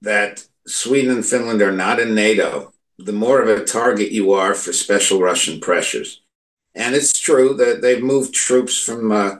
that 0.00 0.46
Sweden 0.64 1.10
and 1.10 1.26
Finland 1.26 1.60
are 1.60 1.72
not 1.72 1.98
in 1.98 2.14
NATO, 2.14 2.72
the 2.98 3.18
more 3.24 3.42
of 3.42 3.48
a 3.48 3.64
target 3.64 4.12
you 4.12 4.32
are 4.32 4.54
for 4.54 4.72
special 4.72 5.18
Russian 5.20 5.58
pressures. 5.58 6.22
And 6.72 6.94
it's 6.94 7.18
true 7.18 7.54
that 7.54 7.82
they've 7.82 8.10
moved 8.12 8.32
troops 8.32 8.78
from 8.78 9.10
uh, 9.10 9.36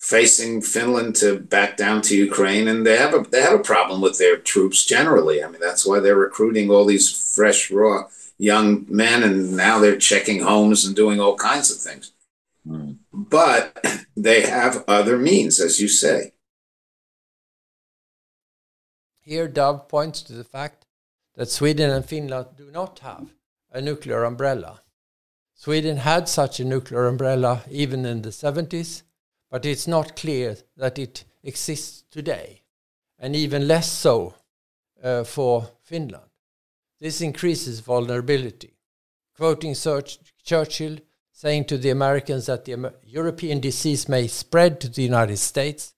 facing 0.00 0.62
Finland 0.62 1.14
to 1.16 1.38
back 1.38 1.76
down 1.76 2.02
to 2.02 2.16
Ukraine, 2.16 2.66
and 2.66 2.84
they 2.84 2.96
have 2.96 3.14
a 3.14 3.20
they 3.32 3.40
have 3.40 3.58
a 3.58 3.70
problem 3.72 4.00
with 4.00 4.18
their 4.18 4.36
troops 4.36 4.84
generally. 4.84 5.42
I 5.42 5.48
mean, 5.48 5.60
that's 5.60 5.86
why 5.86 6.00
they're 6.00 6.26
recruiting 6.28 6.70
all 6.70 6.84
these 6.84 7.08
fresh, 7.36 7.70
raw 7.70 8.08
young 8.36 8.84
men, 8.88 9.22
and 9.22 9.56
now 9.56 9.78
they're 9.78 10.08
checking 10.10 10.40
homes 10.40 10.84
and 10.84 10.96
doing 10.96 11.20
all 11.20 11.36
kinds 11.36 11.70
of 11.70 11.78
things. 11.78 12.10
Mm. 12.66 12.96
But 13.12 13.62
they 14.16 14.42
have 14.42 14.84
other 14.88 15.16
means, 15.16 15.60
as 15.60 15.80
you 15.80 15.88
say. 15.88 16.33
Here, 19.24 19.48
Dov 19.48 19.88
points 19.88 20.22
to 20.22 20.32
the 20.32 20.44
fact 20.44 20.86
that 21.34 21.50
Sweden 21.50 21.90
and 21.90 22.04
Finland 22.04 22.48
do 22.56 22.70
not 22.70 23.00
have 23.00 23.34
a 23.72 23.80
nuclear 23.80 24.24
umbrella. 24.24 24.82
Sweden 25.54 25.98
had 25.98 26.28
such 26.28 26.60
a 26.60 26.64
nuclear 26.64 27.06
umbrella 27.06 27.64
even 27.70 28.04
in 28.04 28.22
the 28.22 28.30
70s 28.30 29.02
but 29.54 29.64
it's 29.64 29.86
not 29.86 30.16
clear 30.16 30.56
that 30.76 30.98
it 30.98 31.24
exists 31.44 32.02
today, 32.10 32.62
and 33.20 33.36
even 33.36 33.68
less 33.68 33.88
so 33.88 34.34
uh, 35.00 35.22
for 35.22 35.70
Finland. 35.80 36.28
This 36.98 37.20
increases 37.20 37.78
vulnerability. 37.78 38.74
Quoting 39.36 39.76
Churchill, 40.42 40.98
saying 41.30 41.66
to 41.66 41.78
the 41.78 41.90
Americans 41.90 42.46
that 42.46 42.64
the 42.64 42.94
European 43.04 43.60
disease 43.60 44.08
may 44.08 44.26
spread 44.26 44.80
to 44.80 44.88
the 44.88 45.04
United 45.04 45.36
States, 45.36 45.94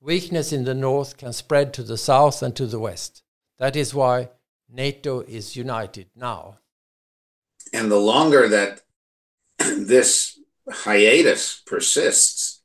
weakness 0.00 0.52
in 0.52 0.64
the 0.64 0.74
north 0.74 1.16
can 1.16 1.32
spread 1.32 1.72
to 1.74 1.82
the 1.82 1.98
south 1.98 2.42
and 2.42 2.56
to 2.56 2.66
the 2.66 2.78
west. 2.78 3.22
That 3.58 3.76
is 3.76 3.94
why 3.94 4.30
NATO 4.72 5.20
is 5.20 5.56
united 5.56 6.08
now. 6.16 6.58
And 7.72 7.90
the 7.90 7.98
longer 7.98 8.48
that 8.48 8.80
this 9.58 10.38
hiatus 10.68 11.62
persists, 11.66 12.62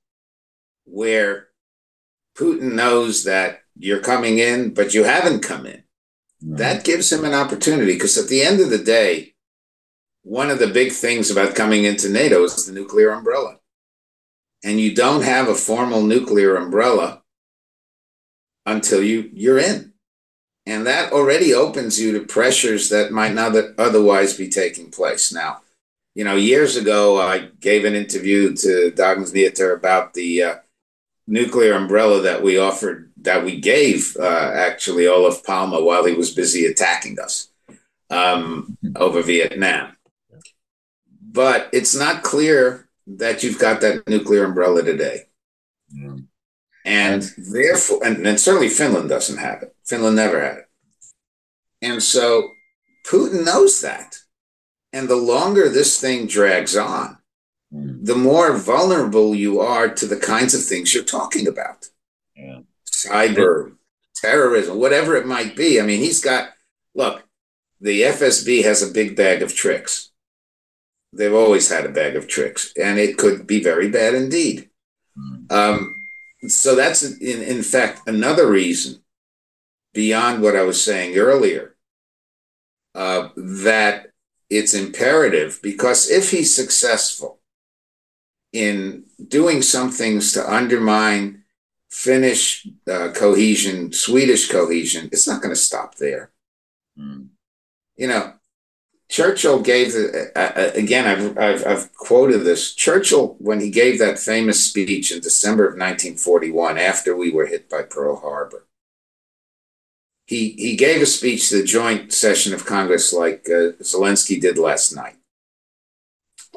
where 0.85 1.47
Putin 2.37 2.73
knows 2.73 3.23
that 3.23 3.61
you're 3.77 4.01
coming 4.01 4.39
in, 4.39 4.73
but 4.73 4.93
you 4.93 5.03
haven't 5.03 5.41
come 5.41 5.65
in. 5.65 5.83
That 6.41 6.83
gives 6.83 7.11
him 7.11 7.25
an 7.25 7.33
opportunity 7.33 7.93
because 7.93 8.17
at 8.17 8.29
the 8.29 8.41
end 8.41 8.59
of 8.59 8.69
the 8.69 8.77
day, 8.77 9.33
one 10.23 10.49
of 10.49 10.59
the 10.59 10.67
big 10.67 10.91
things 10.91 11.29
about 11.29 11.55
coming 11.55 11.83
into 11.83 12.09
NATO 12.09 12.43
is 12.43 12.65
the 12.65 12.73
nuclear 12.73 13.11
umbrella. 13.11 13.59
And 14.63 14.79
you 14.79 14.95
don't 14.95 15.23
have 15.23 15.47
a 15.47 15.55
formal 15.55 16.01
nuclear 16.01 16.55
umbrella 16.55 17.23
until 18.65 19.01
you, 19.03 19.29
you're 19.33 19.59
in. 19.59 19.93
And 20.65 20.87
that 20.87 21.13
already 21.13 21.53
opens 21.53 21.99
you 21.99 22.11
to 22.13 22.25
pressures 22.25 22.89
that 22.89 23.11
might 23.11 23.33
not 23.33 23.55
otherwise 23.77 24.35
be 24.35 24.49
taking 24.49 24.89
place. 24.89 25.31
Now, 25.31 25.61
you 26.15 26.23
know, 26.23 26.35
years 26.35 26.75
ago, 26.75 27.21
I 27.21 27.49
gave 27.59 27.85
an 27.85 27.93
interview 27.93 28.55
to 28.55 28.91
Dagens 28.95 29.33
Nyheter 29.33 29.75
about 29.75 30.13
the 30.13 30.43
uh, 30.43 30.55
nuclear 31.27 31.73
umbrella 31.73 32.21
that 32.21 32.41
we 32.41 32.57
offered, 32.57 33.11
that 33.21 33.43
we 33.43 33.59
gave 33.59 34.15
uh, 34.19 34.51
actually 34.55 35.07
Olof 35.07 35.43
Palme 35.43 35.83
while 35.83 36.05
he 36.05 36.13
was 36.13 36.31
busy 36.33 36.65
attacking 36.65 37.19
us 37.19 37.49
um, 38.09 38.77
over 38.95 39.21
Vietnam. 39.21 39.95
But 41.21 41.69
it's 41.73 41.95
not 41.95 42.23
clear 42.23 42.87
that 43.07 43.43
you've 43.43 43.59
got 43.59 43.81
that 43.81 44.07
nuclear 44.07 44.45
umbrella 44.45 44.83
today. 44.83 45.27
And 46.85 47.23
therefore, 47.37 48.05
and, 48.05 48.25
and 48.25 48.39
certainly 48.39 48.69
Finland 48.69 49.09
doesn't 49.09 49.39
have 49.39 49.63
it. 49.63 49.75
Finland 49.83 50.15
never 50.15 50.39
had 50.39 50.57
it. 50.57 50.69
And 51.81 52.01
so 52.01 52.51
Putin 53.05 53.43
knows 53.43 53.81
that. 53.81 54.19
And 54.93 55.09
the 55.09 55.15
longer 55.15 55.67
this 55.67 55.99
thing 55.99 56.27
drags 56.27 56.77
on, 56.77 57.17
mm. 57.73 58.05
the 58.05 58.15
more 58.15 58.55
vulnerable 58.55 59.35
you 59.35 59.59
are 59.59 59.89
to 59.89 60.05
the 60.05 60.15
kinds 60.15 60.53
of 60.53 60.63
things 60.63 60.93
you're 60.93 61.03
talking 61.03 61.47
about. 61.47 61.89
Yeah. 62.35 62.59
Cyber, 62.89 63.73
terrorism, 64.15 64.79
whatever 64.79 65.15
it 65.15 65.25
might 65.25 65.55
be. 65.55 65.81
I 65.81 65.83
mean, 65.83 65.99
he's 65.99 66.23
got, 66.23 66.49
look, 66.93 67.23
the 67.81 68.03
FSB 68.03 68.63
has 68.63 68.81
a 68.81 68.93
big 68.93 69.15
bag 69.15 69.41
of 69.41 69.53
tricks. 69.53 70.11
They've 71.11 71.33
always 71.33 71.69
had 71.69 71.85
a 71.85 71.89
bag 71.89 72.15
of 72.15 72.27
tricks, 72.27 72.73
and 72.81 72.99
it 72.99 73.17
could 73.17 73.47
be 73.47 73.63
very 73.63 73.89
bad 73.89 74.13
indeed. 74.13 74.69
Mm. 75.17 75.51
Um, 75.51 76.04
so 76.49 76.75
that's, 76.75 77.03
in, 77.03 77.41
in 77.41 77.63
fact, 77.63 78.07
another 78.07 78.49
reason 78.49 79.01
beyond 79.93 80.41
what 80.41 80.55
I 80.55 80.63
was 80.63 80.83
saying 80.83 81.17
earlier 81.17 81.75
uh, 82.93 83.29
that 83.35 84.11
it's 84.49 84.73
imperative 84.73 85.59
because 85.61 86.09
if 86.09 86.31
he's 86.31 86.55
successful 86.55 87.39
in 88.53 89.03
doing 89.27 89.61
some 89.61 89.91
things 89.91 90.31
to 90.33 90.53
undermine 90.53 91.43
Finnish 91.89 92.67
uh, 92.91 93.09
cohesion, 93.13 93.91
Swedish 93.91 94.49
cohesion, 94.49 95.09
it's 95.11 95.27
not 95.27 95.41
going 95.41 95.53
to 95.53 95.59
stop 95.59 95.95
there. 95.95 96.31
Mm. 96.97 97.29
You 97.97 98.07
know, 98.07 98.33
Churchill 99.15 99.61
gave 99.61 99.95
again. 100.35 101.07
I've, 101.07 101.37
I've, 101.37 101.65
I've 101.65 101.95
quoted 101.95 102.39
this. 102.39 102.75
Churchill, 102.75 103.37
when 103.39 103.61
he 103.61 103.69
gave 103.69 103.97
that 103.99 104.19
famous 104.19 104.65
speech 104.65 105.09
in 105.09 105.21
December 105.21 105.63
of 105.63 105.75
1941, 105.79 106.77
after 106.77 107.15
we 107.15 107.31
were 107.31 107.45
hit 107.45 107.69
by 107.69 107.83
Pearl 107.83 108.17
Harbor, 108.17 108.67
he 110.25 110.49
he 110.57 110.75
gave 110.75 111.01
a 111.01 111.05
speech 111.05 111.47
to 111.47 111.61
the 111.61 111.63
joint 111.63 112.11
session 112.11 112.53
of 112.53 112.65
Congress 112.65 113.13
like 113.13 113.45
uh, 113.47 113.79
Zelensky 113.81 114.41
did 114.41 114.57
last 114.57 114.93
night. 114.93 115.15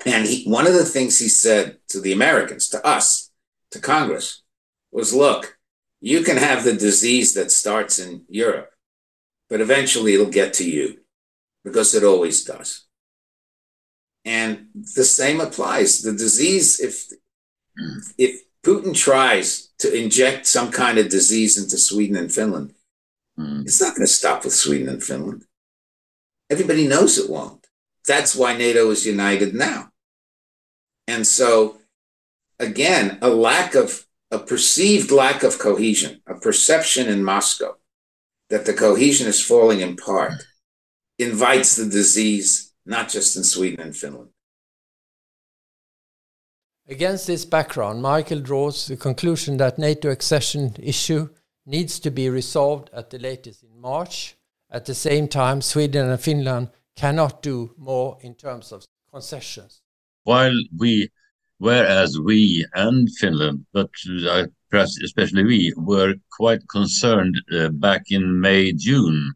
And 0.05 0.27
he, 0.27 0.43
one 0.43 0.67
of 0.67 0.75
the 0.75 0.85
things 0.85 1.21
he 1.21 1.29
said 1.29 1.79
to 1.91 2.01
the 2.01 2.13
Americans, 2.13 2.69
to 2.71 2.85
us, 2.85 3.31
to 3.71 3.79
Congress, 3.79 4.43
was 4.91 5.15
look, 5.15 5.59
you 6.01 6.23
can 6.23 6.39
have 6.39 6.65
the 6.65 6.73
disease 6.73 7.35
that 7.35 7.53
starts 7.53 8.01
in 8.01 8.25
Europe, 8.29 8.73
but 9.49 9.61
eventually 9.61 10.15
it'll 10.15 10.27
get 10.27 10.53
to 10.55 10.69
you 10.69 10.99
because 11.65 11.95
it 11.95 12.05
always 12.05 12.45
does. 12.45 12.87
And 14.25 14.69
the 14.75 15.05
same 15.05 15.41
applies. 15.41 16.03
The 16.03 16.13
disease, 16.13 16.81
if 16.81 17.07
if 18.19 18.43
Putin 18.65 18.95
tries 18.95 19.69
to 19.79 19.95
inject 19.95 20.47
some 20.47 20.71
kind 20.71 20.99
of 20.99 21.09
disease 21.09 21.57
into 21.57 21.79
Sweden 21.79 22.17
and 22.17 22.33
Finland, 22.33 22.75
Mm. 23.39 23.63
It's 23.63 23.81
not 23.81 23.95
going 23.95 24.07
to 24.07 24.13
stop 24.13 24.45
with 24.45 24.53
Sweden 24.53 24.89
and 24.89 25.03
Finland. 25.03 25.45
Everybody 26.51 26.89
knows 26.89 27.19
it 27.19 27.31
won't. 27.31 27.67
That's 28.07 28.35
why 28.35 28.57
NATO 28.57 28.91
is 28.91 29.07
united 29.07 29.55
now. 29.55 29.91
And 31.07 31.27
so, 31.27 31.79
again, 32.59 33.19
a 33.23 33.29
lack 33.29 33.75
of, 33.75 34.07
a 34.31 34.39
perceived 34.39 35.11
lack 35.11 35.43
of 35.43 35.59
cohesion, 35.59 36.21
a 36.27 36.35
perception 36.35 37.09
in 37.09 37.25
Moscow 37.25 37.77
that 38.51 38.67
the 38.67 38.75
cohesion 38.75 39.27
is 39.27 39.45
falling 39.45 39.81
in 39.81 39.97
part, 39.97 40.47
invites 41.19 41.77
the 41.77 41.87
disease, 41.87 42.73
not 42.87 43.09
just 43.09 43.37
in 43.37 43.45
Sweden 43.45 43.81
and 43.81 43.97
Finland. 43.97 44.31
Against 46.89 47.27
this 47.27 47.45
background, 47.45 48.01
Michael 48.01 48.41
draws 48.41 48.87
the 48.87 48.97
conclusion 48.97 49.59
that 49.59 49.79
NATO 49.79 50.11
accession 50.11 50.75
issue 50.79 51.29
needs 51.67 52.01
to 52.01 52.11
be 52.11 52.31
resolved 52.31 52.89
at 52.95 53.11
the 53.11 53.19
latest 53.19 53.63
in 53.63 53.79
March. 53.79 54.37
At 54.71 54.87
the 54.87 54.95
same 54.95 55.29
time, 55.29 55.61
Sweden 55.61 56.09
and 56.09 56.21
Finland 56.21 56.71
cannot 56.97 57.43
do 57.43 57.75
more 57.77 58.17
in 58.23 58.35
terms 58.35 58.73
of 58.73 58.85
concessions. 59.13 59.83
While 60.25 60.59
we, 60.79 61.11
whereas 61.59 62.19
we 62.19 62.67
and 62.75 63.09
Finland, 63.21 63.67
but 63.73 63.91
uh, 64.27 64.47
perhaps 64.71 64.99
especially 65.05 65.45
we, 65.45 65.75
were 65.77 66.15
quite 66.31 66.67
concerned 66.69 67.41
uh, 67.53 67.69
back 67.69 68.05
in 68.11 68.41
May, 68.41 68.73
June 68.73 69.33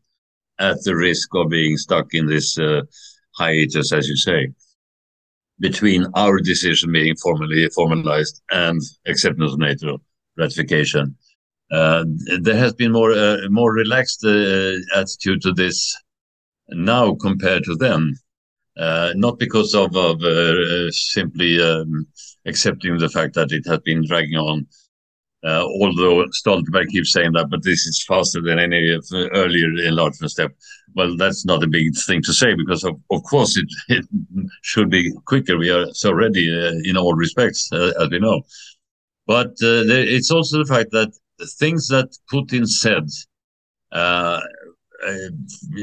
at 0.58 0.82
the 0.84 0.94
risk 0.94 1.28
of 1.34 1.50
being 1.50 1.76
stuck 1.76 2.14
in 2.14 2.26
this 2.26 2.58
uh, 2.58 2.82
hiatus, 3.36 3.92
as 3.92 4.08
you 4.08 4.16
say, 4.16 4.48
between 5.60 6.06
our 6.14 6.38
decision 6.38 6.92
being 6.92 7.16
formally 7.16 7.68
formalized 7.70 8.42
and 8.50 8.80
acceptance 9.06 9.52
of 9.52 9.58
NATO 9.58 10.00
ratification. 10.36 11.16
Uh, 11.70 12.04
there 12.40 12.56
has 12.56 12.74
been 12.74 12.92
more 12.92 13.12
uh, 13.12 13.38
more 13.48 13.72
relaxed 13.72 14.24
uh, 14.24 14.74
attitude 14.94 15.40
to 15.42 15.52
this 15.52 15.96
now 16.68 17.14
compared 17.14 17.64
to 17.64 17.74
then. 17.76 18.14
Uh, 18.76 19.12
not 19.16 19.38
because 19.38 19.74
of, 19.74 19.94
of 19.96 20.22
uh, 20.22 20.90
simply 20.90 21.60
um, 21.60 22.06
accepting 22.46 22.96
the 22.96 23.08
fact 23.08 23.34
that 23.34 23.52
it 23.52 23.66
has 23.66 23.78
been 23.80 24.02
dragging 24.06 24.38
on. 24.38 24.66
Uh, 25.44 25.64
although 25.64 26.24
Stoltenberg 26.26 26.88
keeps 26.88 27.12
saying 27.12 27.32
that, 27.32 27.50
but 27.50 27.64
this 27.64 27.84
is 27.86 28.04
faster 28.04 28.40
than 28.40 28.60
any 28.60 28.92
of 28.92 29.06
the 29.08 29.28
earlier 29.34 29.68
enlargement 29.88 30.30
step. 30.30 30.52
Well, 30.94 31.16
that's 31.16 31.44
not 31.44 31.64
a 31.64 31.66
big 31.66 31.96
thing 32.06 32.22
to 32.22 32.32
say 32.32 32.54
because, 32.54 32.84
of, 32.84 33.00
of 33.10 33.22
course, 33.24 33.56
it, 33.56 33.66
it 33.88 34.06
should 34.62 34.88
be 34.88 35.12
quicker. 35.24 35.58
We 35.58 35.70
are 35.70 35.86
so 35.94 36.12
ready 36.12 36.46
in 36.84 36.96
all 36.96 37.14
respects, 37.14 37.70
as 37.72 38.08
we 38.10 38.20
know. 38.20 38.42
But 39.26 39.58
there, 39.60 40.06
it's 40.06 40.30
also 40.30 40.58
the 40.58 40.64
fact 40.64 40.90
that 40.92 41.12
the 41.38 41.46
things 41.46 41.88
that 41.88 42.16
Putin 42.32 42.66
said 42.66 43.08
uh, 43.90 44.40
uh, 45.06 45.28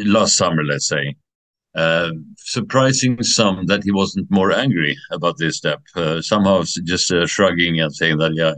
last 0.06 0.38
summer, 0.38 0.64
let's 0.64 0.88
say, 0.88 1.16
uh, 1.76 2.12
surprising 2.38 3.22
some 3.24 3.66
that 3.68 3.84
he 3.84 3.92
wasn't 3.92 4.30
more 4.32 4.52
angry 4.52 4.98
about 5.12 5.38
this 5.38 5.58
step. 5.58 5.82
Uh, 5.96 6.22
somehow 6.22 6.64
just 6.84 7.12
uh, 7.12 7.28
shrugging 7.28 7.80
and 7.80 7.94
saying 7.94 8.18
that, 8.18 8.34
yeah. 8.34 8.54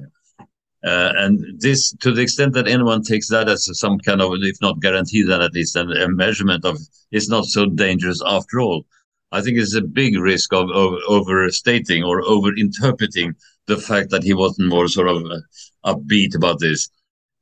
Uh, 0.84 1.14
and 1.18 1.60
this, 1.60 1.94
to 2.00 2.12
the 2.12 2.22
extent 2.22 2.54
that 2.54 2.68
anyone 2.68 3.04
takes 3.04 3.28
that 3.30 3.48
as 3.48 3.70
some 3.80 4.00
kind 4.00 4.22
of, 4.22 4.32
if 4.42 4.60
not 4.62 4.80
guarantee, 4.80 5.24
then 5.24 5.42
at 5.42 5.54
least 5.54 5.76
a 5.76 6.08
measurement 6.10 6.66
of 6.66 6.80
it's 7.12 7.30
not 7.30 7.46
so 7.46 7.66
dangerous 7.66 8.22
after 8.26 8.60
all. 8.60 8.86
I 9.32 9.42
think 9.42 9.58
it's 9.58 9.76
a 9.76 9.82
big 9.82 10.18
risk 10.18 10.54
of, 10.54 10.70
of 10.72 10.94
overstating 11.08 12.04
or 12.04 12.22
overinterpreting 12.24 13.36
the 13.68 13.78
fact 13.78 14.10
that 14.10 14.24
he 14.24 14.34
wasn't 14.34 14.70
more 14.70 14.88
sort 14.88 15.08
of 15.08 15.24
uh, 15.26 15.40
upbeat 15.86 16.36
about 16.36 16.60
this 16.60 16.90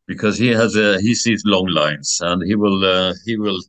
because 0.06 0.38
he 0.38 0.48
has 0.48 0.76
a 0.76 1.00
he 1.00 1.16
sees 1.16 1.44
long 1.46 1.68
lines 1.68 2.20
and 2.22 2.44
he 2.44 2.56
will 2.56 2.84
uh, 2.84 3.14
he 3.26 3.38
will 3.38 3.60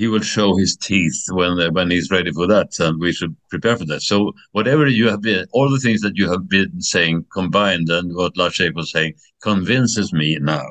he 0.00 0.08
will 0.08 0.22
show 0.22 0.56
his 0.56 0.78
teeth 0.78 1.20
when 1.30 1.52
when 1.74 1.90
he's 1.90 2.10
ready 2.10 2.32
for 2.32 2.46
that 2.46 2.70
and 2.80 2.98
we 2.98 3.12
should 3.12 3.36
prepare 3.50 3.76
for 3.76 3.84
that. 3.84 4.00
So 4.00 4.32
whatever 4.52 4.86
you 4.86 5.06
have 5.10 5.20
been 5.20 5.44
all 5.52 5.68
the 5.70 5.84
things 5.84 6.00
that 6.00 6.16
you 6.16 6.26
have 6.30 6.48
been 6.48 6.80
saying 6.80 7.26
combined 7.30 7.90
and 7.90 8.16
what 8.16 8.34
Lars 8.34 8.58
was 8.74 8.92
saying 8.92 9.12
convinces 9.42 10.10
me 10.14 10.38
now 10.40 10.68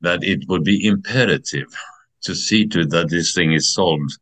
that 0.00 0.24
it 0.24 0.40
would 0.48 0.64
be 0.64 0.86
imperative 0.86 1.70
to 2.22 2.34
see 2.34 2.66
to 2.68 2.80
it 2.80 2.90
that 2.96 3.10
this 3.10 3.34
thing 3.34 3.52
is 3.52 3.74
solved 3.74 4.12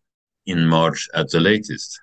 in 0.46 0.66
March 0.66 1.08
at 1.14 1.28
the 1.30 1.38
latest 1.38 2.00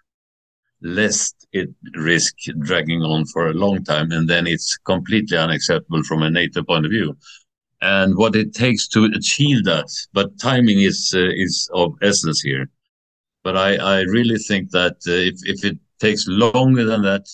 lest 0.81 1.35
it 1.51 1.69
risk 1.95 2.33
dragging 2.61 3.01
on 3.01 3.25
for 3.25 3.47
a 3.47 3.59
long 3.65 3.83
time 3.83 4.09
and 4.13 4.29
then 4.29 4.47
it's 4.47 4.77
completely 4.77 5.37
unacceptable 5.37 6.03
from 6.03 6.23
a 6.23 6.29
NATO 6.29 6.63
point 6.63 6.85
of 6.85 6.91
view 6.91 7.17
and 7.81 8.17
what 8.17 8.35
it 8.35 8.53
takes 8.53 8.87
to 8.87 9.05
achieve 9.05 9.63
that 9.63 9.89
but 10.13 10.37
timing 10.39 10.81
is 10.81 11.13
uh, 11.15 11.29
is 11.45 11.69
of 11.73 11.95
essence 12.01 12.41
here. 12.41 12.69
But 13.43 13.55
I, 13.55 13.75
I 13.75 14.01
really 14.01 14.37
think 14.37 14.71
that 14.71 14.97
uh, 15.07 15.11
if, 15.31 15.35
if 15.43 15.63
it 15.63 15.77
takes 15.99 16.27
longer 16.27 16.83
than 16.83 17.01
that 17.03 17.25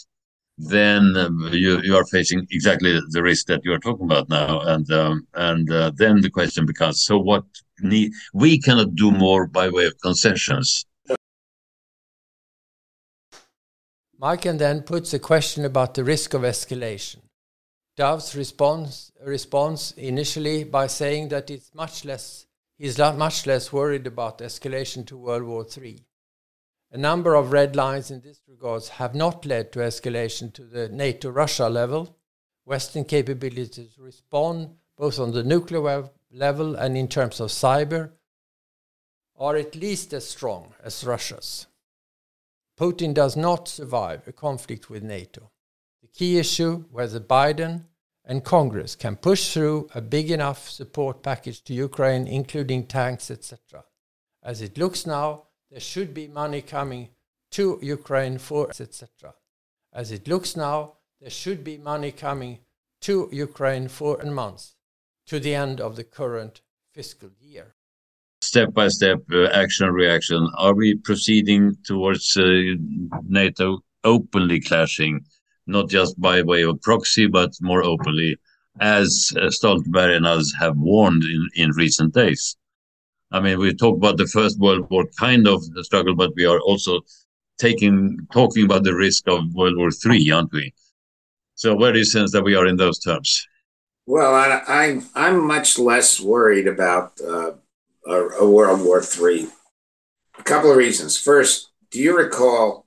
then 0.57 1.17
um, 1.17 1.49
you, 1.51 1.81
you 1.81 1.95
are 1.95 2.05
facing 2.05 2.47
exactly 2.49 2.97
the 3.09 3.21
risk 3.21 3.47
that 3.47 3.61
you 3.63 3.73
are 3.73 3.79
talking 3.79 4.05
about 4.05 4.29
now. 4.29 4.59
And 4.61 4.89
um, 4.91 5.27
and 5.33 5.69
uh, 5.71 5.91
then 5.95 6.21
the 6.21 6.29
question 6.29 6.65
becomes 6.65 7.03
so 7.03 7.17
what 7.17 7.43
need 7.81 8.11
we 8.33 8.59
cannot 8.59 8.95
do 8.95 9.11
more 9.11 9.47
by 9.47 9.69
way 9.69 9.85
of 9.85 9.93
concessions. 10.01 10.85
Maiken 14.21 14.57
then 14.57 14.81
puts 14.81 15.13
a 15.13 15.19
question 15.19 15.65
about 15.65 15.93
the 15.93 16.03
risk 16.03 16.33
of 16.33 16.43
escalation. 16.43 17.24
Dov's 17.97 18.35
response, 18.35 19.11
responds 19.23 19.93
initially 19.93 20.65
by 20.65 20.87
saying 20.87 21.29
that 21.29 21.49
it's 21.49 21.73
much 21.73 22.03
less, 22.03 22.45
he's 22.77 22.97
much 22.97 23.47
less 23.47 23.71
worried 23.71 24.05
about 24.05 24.39
escalation 24.39 25.05
to 25.07 25.17
World 25.17 25.43
War 25.43 25.65
III. 25.65 26.05
A 26.91 26.97
number 26.97 27.35
of 27.35 27.51
red 27.51 27.75
lines 27.75 28.11
in 28.11 28.21
this 28.21 28.41
regard 28.47 28.83
have 28.85 29.15
not 29.15 29.45
led 29.45 29.71
to 29.71 29.79
escalation 29.79 30.53
to 30.53 30.63
the 30.63 30.89
NATO 30.89 31.29
Russia 31.29 31.69
level. 31.69 32.17
Western 32.65 33.05
capabilities 33.05 33.97
respond 33.97 34.75
both 34.97 35.19
on 35.19 35.31
the 35.31 35.43
nuclear 35.43 36.09
level 36.31 36.75
and 36.75 36.97
in 36.97 37.07
terms 37.07 37.39
of 37.39 37.49
cyber 37.49 38.11
are 39.37 39.55
at 39.55 39.75
least 39.75 40.13
as 40.13 40.27
strong 40.27 40.73
as 40.83 41.03
Russia's. 41.03 41.67
Putin 42.77 43.13
does 43.13 43.37
not 43.37 43.67
survive 43.67 44.27
a 44.27 44.33
conflict 44.33 44.89
with 44.89 45.03
NATO. 45.03 45.51
Key 46.15 46.37
issue 46.39 46.85
whether 46.91 47.19
Biden 47.19 47.83
and 48.23 48.41
Congress 48.41 48.95
can 48.95 49.17
push 49.17 49.53
through 49.53 49.89
a 49.93 49.99
big 49.99 50.31
enough 50.31 50.69
support 50.69 51.21
package 51.21 51.61
to 51.65 51.73
Ukraine, 51.73 52.25
including 52.25 52.87
tanks, 52.87 53.29
etc. 53.29 53.83
As 54.41 54.61
it 54.61 54.77
looks 54.77 55.05
now, 55.05 55.47
there 55.69 55.81
should 55.81 56.13
be 56.13 56.27
money 56.27 56.61
coming 56.61 57.09
to 57.51 57.79
Ukraine 57.81 58.37
for 58.37 58.69
etc. 58.69 59.33
As 59.91 60.13
it 60.13 60.25
looks 60.25 60.55
now, 60.55 60.93
there 61.19 61.29
should 61.29 61.65
be 61.65 61.77
money 61.77 62.11
coming 62.11 62.59
to 63.01 63.27
Ukraine 63.33 63.89
for 63.89 64.17
a 64.21 64.31
month 64.31 64.71
to 65.27 65.39
the 65.39 65.53
end 65.53 65.81
of 65.81 65.97
the 65.97 66.05
current 66.05 66.61
fiscal 66.93 67.31
year. 67.41 67.75
Step 68.41 68.73
by 68.73 68.87
step, 68.87 69.19
uh, 69.33 69.47
action 69.47 69.89
reaction. 69.89 70.49
Are 70.57 70.73
we 70.73 70.95
proceeding 70.95 71.75
towards 71.83 72.37
uh, 72.37 72.45
NATO 73.27 73.79
openly 74.05 74.61
clashing, 74.61 75.25
not 75.67 75.89
just 75.89 76.19
by 76.19 76.41
way 76.41 76.63
of 76.63 76.81
proxy, 76.81 77.27
but 77.27 77.51
more 77.61 77.83
openly, 77.83 78.37
as 78.79 79.31
uh, 79.37 79.49
Stoltenberg 79.49 80.15
and 80.15 80.25
others 80.25 80.53
have 80.59 80.77
warned 80.77 81.23
in, 81.23 81.49
in 81.55 81.71
recent 81.71 82.13
days? 82.13 82.55
I 83.31 83.39
mean, 83.39 83.59
we 83.59 83.73
talk 83.73 83.97
about 83.97 84.17
the 84.17 84.27
First 84.27 84.59
World 84.59 84.89
War 84.89 85.05
kind 85.19 85.47
of 85.47 85.63
struggle, 85.81 86.15
but 86.15 86.33
we 86.35 86.45
are 86.45 86.59
also 86.59 87.01
taking 87.57 88.17
talking 88.31 88.65
about 88.65 88.83
the 88.83 88.95
risk 88.95 89.27
of 89.27 89.53
World 89.53 89.77
War 89.77 89.91
Three, 89.91 90.29
aren't 90.31 90.53
we? 90.53 90.73
So, 91.55 91.75
where 91.75 91.95
you 91.95 92.05
sense 92.05 92.31
that 92.33 92.43
we 92.43 92.55
are 92.55 92.67
in 92.67 92.77
those 92.77 92.99
terms? 92.99 93.47
Well, 94.05 94.35
I, 94.35 94.61
I 94.67 95.01
I'm 95.15 95.45
much 95.45 95.79
less 95.79 96.19
worried 96.19 96.67
about 96.67 97.19
uh, 97.21 97.53
a, 98.05 98.15
a 98.41 98.49
World 98.49 98.85
War 98.85 99.01
Three. 99.01 99.47
A 100.37 100.43
couple 100.43 100.69
of 100.69 100.77
reasons. 100.77 101.17
First, 101.17 101.71
do 101.91 101.99
you 101.99 102.15
recall 102.15 102.85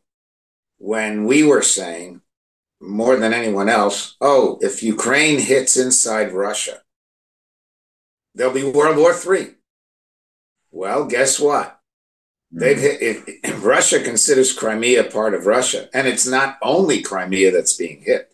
when 0.76 1.24
we 1.24 1.42
were 1.42 1.62
saying 1.62 2.20
more 2.80 3.16
than 3.16 3.32
anyone 3.32 3.68
else, 3.68 4.16
oh, 4.20 4.58
if 4.60 4.82
Ukraine 4.82 5.38
hits 5.40 5.76
inside 5.76 6.32
Russia, 6.32 6.82
there'll 8.34 8.54
be 8.54 8.64
World 8.64 8.96
War 8.96 9.12
Three. 9.12 9.54
Well, 10.70 11.06
guess 11.06 11.40
what? 11.40 11.80
They've 12.50 12.76
hmm. 12.76 12.82
hit, 12.82 13.02
if, 13.02 13.28
if 13.44 13.64
Russia 13.64 14.00
considers 14.00 14.52
Crimea 14.52 15.04
part 15.04 15.34
of 15.34 15.46
Russia, 15.46 15.88
and 15.92 16.06
it's 16.06 16.26
not 16.26 16.58
only 16.62 17.02
Crimea 17.02 17.50
that's 17.50 17.76
being 17.76 18.02
hit. 18.02 18.32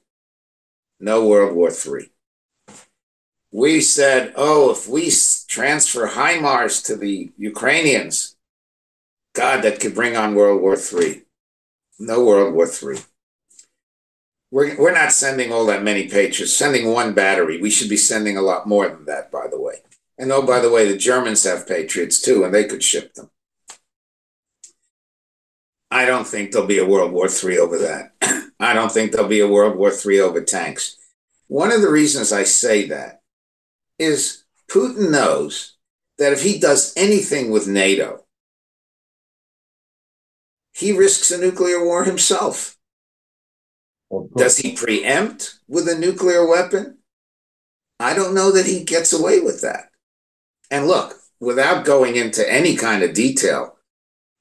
No 1.00 1.26
World 1.26 1.54
War 1.54 1.70
III. 1.70 2.10
We 3.50 3.80
said, 3.80 4.32
oh, 4.36 4.70
if 4.70 4.88
we 4.88 5.12
transfer 5.48 6.08
HIMARS 6.08 6.84
to 6.86 6.96
the 6.96 7.30
Ukrainians, 7.36 8.36
God, 9.34 9.62
that 9.62 9.80
could 9.80 9.94
bring 9.94 10.16
on 10.16 10.34
World 10.34 10.62
War 10.62 10.76
III. 10.76 11.22
No 11.98 12.24
World 12.24 12.54
War 12.54 12.66
III. 12.66 13.00
We're, 14.54 14.76
we're 14.76 14.92
not 14.92 15.10
sending 15.10 15.50
all 15.50 15.66
that 15.66 15.82
many 15.82 16.06
Patriots, 16.06 16.56
sending 16.56 16.92
one 16.92 17.12
battery. 17.12 17.60
We 17.60 17.70
should 17.70 17.88
be 17.88 17.96
sending 17.96 18.36
a 18.36 18.40
lot 18.40 18.68
more 18.68 18.88
than 18.88 19.04
that, 19.06 19.32
by 19.32 19.48
the 19.48 19.60
way. 19.60 19.82
And 20.16 20.30
oh, 20.30 20.42
by 20.46 20.60
the 20.60 20.70
way, 20.70 20.86
the 20.86 20.96
Germans 20.96 21.42
have 21.42 21.66
Patriots 21.66 22.20
too, 22.20 22.44
and 22.44 22.54
they 22.54 22.62
could 22.62 22.84
ship 22.84 23.14
them. 23.14 23.32
I 25.90 26.04
don't 26.04 26.24
think 26.24 26.52
there'll 26.52 26.68
be 26.68 26.78
a 26.78 26.86
World 26.86 27.10
War 27.10 27.26
III 27.26 27.58
over 27.58 27.78
that. 27.78 28.12
I 28.60 28.74
don't 28.74 28.92
think 28.92 29.10
there'll 29.10 29.26
be 29.26 29.40
a 29.40 29.48
World 29.48 29.76
War 29.76 29.90
III 29.90 30.20
over 30.20 30.40
tanks. 30.40 30.98
One 31.48 31.72
of 31.72 31.82
the 31.82 31.90
reasons 31.90 32.32
I 32.32 32.44
say 32.44 32.86
that 32.86 33.22
is 33.98 34.44
Putin 34.70 35.10
knows 35.10 35.74
that 36.18 36.32
if 36.32 36.44
he 36.44 36.60
does 36.60 36.92
anything 36.96 37.50
with 37.50 37.66
NATO, 37.66 38.24
he 40.72 40.96
risks 40.96 41.32
a 41.32 41.38
nuclear 41.38 41.84
war 41.84 42.04
himself. 42.04 42.74
Does 44.36 44.58
he 44.58 44.74
preempt 44.74 45.58
with 45.68 45.88
a 45.88 45.98
nuclear 45.98 46.46
weapon? 46.46 46.98
I 48.00 48.14
don't 48.14 48.34
know 48.34 48.50
that 48.52 48.66
he 48.66 48.84
gets 48.84 49.12
away 49.12 49.40
with 49.40 49.60
that. 49.62 49.90
And 50.70 50.86
look, 50.86 51.14
without 51.40 51.84
going 51.84 52.16
into 52.16 52.50
any 52.50 52.76
kind 52.76 53.02
of 53.02 53.14
detail, 53.14 53.76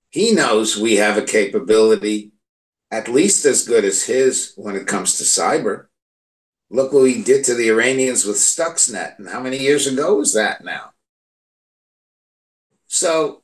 he 0.09 0.31
knows 0.31 0.77
we 0.77 0.95
have 0.95 1.17
a 1.17 1.23
capability 1.23 2.31
at 2.91 3.07
least 3.07 3.45
as 3.45 3.67
good 3.67 3.83
as 3.83 4.03
his 4.03 4.53
when 4.55 4.75
it 4.75 4.85
comes 4.85 5.17
to 5.17 5.23
cyber. 5.23 5.87
Look 6.69 6.93
what 6.93 7.03
we 7.03 7.23
did 7.23 7.43
to 7.45 7.55
the 7.55 7.69
Iranians 7.69 8.25
with 8.25 8.37
Stuxnet. 8.37 9.17
And 9.17 9.29
how 9.29 9.39
many 9.39 9.57
years 9.57 9.87
ago 9.87 10.15
was 10.15 10.33
that 10.33 10.63
now? 10.63 10.91
So, 12.87 13.41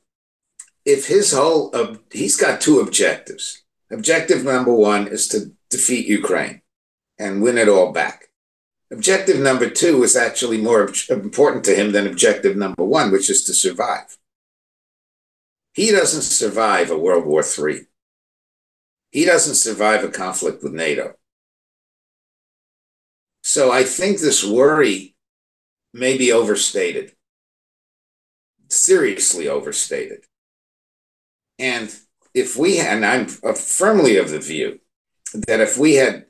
if 0.84 1.08
his 1.08 1.32
whole, 1.32 1.74
he's 2.12 2.36
got 2.36 2.60
two 2.60 2.78
objectives. 2.78 3.62
Objective 3.90 4.44
number 4.44 4.72
one 4.72 5.08
is 5.08 5.26
to 5.28 5.52
defeat 5.70 6.06
Ukraine 6.06 6.62
and 7.18 7.42
win 7.42 7.58
it 7.58 7.68
all 7.68 7.92
back. 7.92 8.26
Objective 8.92 9.38
number 9.38 9.70
two 9.70 10.02
is 10.02 10.16
actually 10.16 10.60
more 10.60 10.90
important 11.10 11.64
to 11.64 11.74
him 11.74 11.92
than 11.92 12.06
objective 12.06 12.56
number 12.56 12.84
one, 12.84 13.12
which 13.12 13.30
is 13.30 13.44
to 13.44 13.54
survive. 13.54 14.18
He 15.72 15.92
doesn't 15.92 16.22
survive 16.22 16.90
a 16.90 16.98
World 16.98 17.24
War 17.24 17.42
III. 17.42 17.86
He 19.12 19.24
doesn't 19.24 19.54
survive 19.54 20.02
a 20.02 20.08
conflict 20.08 20.62
with 20.62 20.72
NATO. 20.72 21.14
So 23.42 23.70
I 23.70 23.84
think 23.84 24.18
this 24.18 24.44
worry 24.44 25.14
may 25.92 26.18
be 26.18 26.32
overstated, 26.32 27.12
seriously 28.68 29.48
overstated. 29.48 30.24
And 31.58 31.94
if 32.34 32.56
we 32.56 32.78
and 32.78 33.04
I'm 33.04 33.26
uh, 33.42 33.52
firmly 33.54 34.16
of 34.16 34.30
the 34.30 34.38
view 34.38 34.80
that 35.32 35.60
if 35.60 35.78
we 35.78 35.94
had 35.94 36.26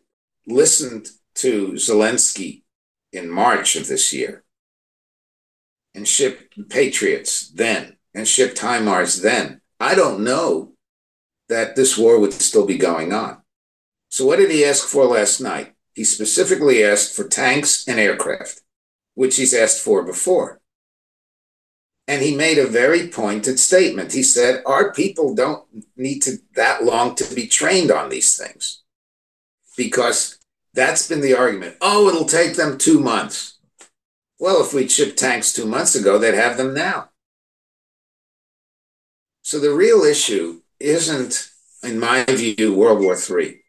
listened 0.46 1.08
to 1.36 1.72
Zelensky 1.72 2.62
in 3.12 3.30
March 3.30 3.76
of 3.76 3.88
this 3.88 4.12
year 4.12 4.44
and 5.94 6.06
shipped 6.06 6.56
Patriots 6.68 7.48
then 7.48 7.96
and 8.14 8.26
shipped 8.26 8.58
HIMARS 8.58 9.22
then, 9.22 9.60
I 9.78 9.94
don't 9.94 10.24
know 10.24 10.72
that 11.48 11.76
this 11.76 11.96
war 11.96 12.18
would 12.18 12.32
still 12.32 12.66
be 12.66 12.78
going 12.78 13.12
on. 13.12 13.42
So, 14.08 14.26
what 14.26 14.36
did 14.36 14.50
he 14.50 14.64
ask 14.64 14.86
for 14.86 15.04
last 15.04 15.40
night? 15.40 15.74
He 15.94 16.04
specifically 16.04 16.84
asked 16.84 17.14
for 17.14 17.26
tanks 17.26 17.86
and 17.88 17.98
aircraft, 17.98 18.60
which 19.14 19.36
he's 19.36 19.54
asked 19.54 19.80
for 19.80 20.04
before. 20.04 20.60
And 22.06 22.22
he 22.22 22.34
made 22.34 22.58
a 22.58 22.66
very 22.66 23.08
pointed 23.08 23.60
statement. 23.60 24.12
He 24.12 24.24
said, 24.24 24.62
Our 24.66 24.92
people 24.92 25.34
don't 25.34 25.64
need 25.96 26.20
to 26.22 26.38
that 26.54 26.84
long 26.84 27.14
to 27.16 27.34
be 27.34 27.46
trained 27.46 27.90
on 27.90 28.08
these 28.08 28.36
things 28.36 28.82
because 29.80 30.36
that's 30.74 31.08
been 31.08 31.22
the 31.22 31.34
argument. 31.34 31.74
Oh, 31.80 32.06
it'll 32.06 32.26
take 32.26 32.54
them 32.54 32.76
two 32.76 33.00
months. 33.00 33.58
Well, 34.38 34.62
if 34.62 34.74
we'd 34.74 34.92
shipped 34.92 35.18
tanks 35.18 35.54
two 35.54 35.64
months 35.64 35.94
ago, 35.94 36.18
they'd 36.18 36.34
have 36.34 36.58
them 36.58 36.74
now. 36.74 37.08
So 39.40 39.58
the 39.58 39.72
real 39.72 40.02
issue 40.02 40.60
isn't, 40.78 41.48
in 41.82 41.98
my 41.98 42.24
view, 42.24 42.74
World 42.74 43.00
War 43.00 43.16
III. 43.16 43.62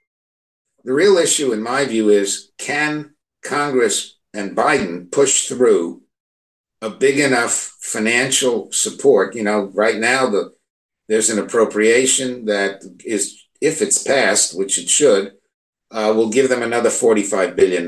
The 0.84 0.94
real 0.94 1.16
issue, 1.16 1.54
in 1.54 1.64
my 1.64 1.86
view, 1.86 2.10
is 2.10 2.52
can 2.58 3.16
Congress 3.42 4.18
and 4.34 4.56
Biden 4.56 5.10
push 5.10 5.48
through 5.48 6.02
a 6.82 6.90
big 6.90 7.20
enough 7.20 7.78
financial 7.80 8.70
support? 8.74 9.34
You 9.34 9.44
know, 9.44 9.72
right 9.74 9.98
now 9.98 10.30
the 10.30 10.52
there's 11.08 11.30
an 11.30 11.40
appropriation 11.40 12.46
that 12.46 12.84
is, 13.06 13.42
if 13.62 13.82
it's 13.82 14.04
passed, 14.04 14.58
which 14.58 14.78
it 14.78 14.90
should, 14.90 15.34
uh, 15.92 16.14
will 16.16 16.30
give 16.30 16.50
them 16.50 16.62
another 16.62 16.90
$45 16.90 17.56
billion. 17.56 17.88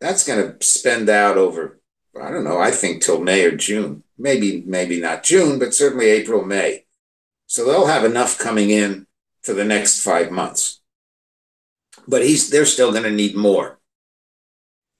That's 0.00 0.26
going 0.26 0.58
to 0.58 0.64
spend 0.64 1.08
out 1.08 1.36
over, 1.36 1.80
I 2.20 2.30
don't 2.30 2.44
know, 2.44 2.58
I 2.58 2.70
think 2.70 3.02
till 3.02 3.20
May 3.20 3.44
or 3.44 3.56
June. 3.56 4.02
Maybe, 4.18 4.62
maybe 4.66 5.00
not 5.00 5.22
June, 5.22 5.58
but 5.58 5.74
certainly 5.74 6.06
April, 6.06 6.44
May. 6.44 6.86
So 7.46 7.64
they'll 7.64 7.86
have 7.86 8.04
enough 8.04 8.38
coming 8.38 8.70
in 8.70 9.06
for 9.42 9.52
the 9.52 9.64
next 9.64 10.02
five 10.02 10.30
months. 10.30 10.80
But 12.08 12.22
he's, 12.22 12.50
they're 12.50 12.66
still 12.66 12.90
going 12.92 13.04
to 13.04 13.10
need 13.10 13.36
more. 13.36 13.78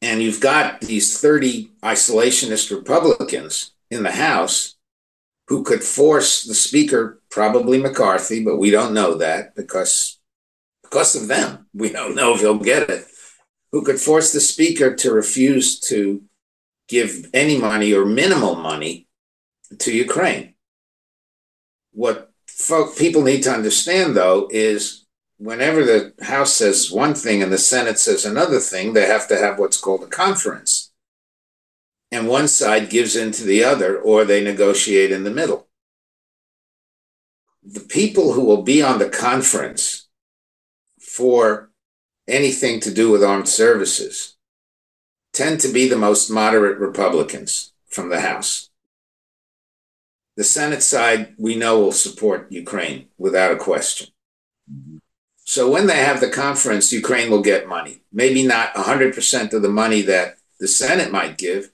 And 0.02 0.22
you've 0.22 0.40
got 0.40 0.82
these 0.82 1.18
30 1.18 1.72
isolationist 1.82 2.70
Republicans 2.70 3.72
in 3.90 4.02
the 4.02 4.12
House 4.12 4.76
who 5.48 5.62
could 5.62 5.82
force 5.82 6.44
the 6.44 6.54
Speaker, 6.54 7.20
probably 7.30 7.78
McCarthy, 7.78 8.44
but 8.44 8.58
we 8.58 8.70
don't 8.70 8.94
know 8.94 9.14
that 9.14 9.54
because 9.54 10.15
because 10.96 11.14
of 11.14 11.28
them. 11.28 11.66
We 11.74 11.92
don't 11.92 12.14
know 12.14 12.34
if 12.34 12.40
he'll 12.40 12.58
get 12.58 12.88
it. 12.88 13.04
Who 13.70 13.84
could 13.84 14.00
force 14.00 14.32
the 14.32 14.40
speaker 14.40 14.96
to 14.96 15.12
refuse 15.12 15.78
to 15.80 16.22
give 16.88 17.26
any 17.34 17.58
money 17.58 17.92
or 17.92 18.06
minimal 18.06 18.54
money 18.54 19.06
to 19.78 19.92
Ukraine? 19.92 20.54
What 21.92 22.32
folk, 22.48 22.96
people 22.96 23.22
need 23.22 23.42
to 23.42 23.52
understand, 23.52 24.16
though, 24.16 24.48
is 24.50 25.04
whenever 25.36 25.84
the 25.84 26.14
House 26.24 26.54
says 26.54 26.90
one 26.90 27.12
thing 27.12 27.42
and 27.42 27.52
the 27.52 27.58
Senate 27.58 27.98
says 27.98 28.24
another 28.24 28.58
thing, 28.58 28.94
they 28.94 29.04
have 29.04 29.28
to 29.28 29.36
have 29.36 29.58
what's 29.58 29.76
called 29.76 30.02
a 30.02 30.06
conference. 30.06 30.92
And 32.10 32.26
one 32.26 32.48
side 32.48 32.88
gives 32.88 33.16
in 33.16 33.32
to 33.32 33.44
the 33.44 33.62
other, 33.64 33.98
or 33.98 34.24
they 34.24 34.42
negotiate 34.42 35.12
in 35.12 35.24
the 35.24 35.30
middle. 35.30 35.68
The 37.62 37.80
people 37.80 38.32
who 38.32 38.46
will 38.46 38.62
be 38.62 38.80
on 38.80 38.98
the 38.98 39.10
conference 39.10 40.05
for 41.16 41.70
anything 42.28 42.78
to 42.80 42.92
do 42.92 43.10
with 43.10 43.24
armed 43.24 43.48
services 43.48 44.36
tend 45.32 45.60
to 45.60 45.72
be 45.72 45.88
the 45.88 45.96
most 45.96 46.30
moderate 46.30 46.78
Republicans 46.78 47.72
from 47.86 48.10
the 48.10 48.20
House. 48.20 48.70
The 50.36 50.44
Senate 50.44 50.82
side, 50.82 51.34
we 51.38 51.56
know, 51.56 51.80
will 51.80 51.92
support 51.92 52.52
Ukraine 52.52 53.06
without 53.16 53.52
a 53.52 53.56
question. 53.56 54.08
So 55.44 55.70
when 55.70 55.86
they 55.86 56.04
have 56.04 56.20
the 56.20 56.28
conference, 56.28 56.92
Ukraine 56.92 57.30
will 57.30 57.42
get 57.42 57.68
money. 57.68 58.02
Maybe 58.12 58.46
not 58.46 58.74
100% 58.74 59.52
of 59.54 59.62
the 59.62 59.68
money 59.68 60.02
that 60.02 60.36
the 60.60 60.68
Senate 60.68 61.10
might 61.10 61.38
give, 61.38 61.70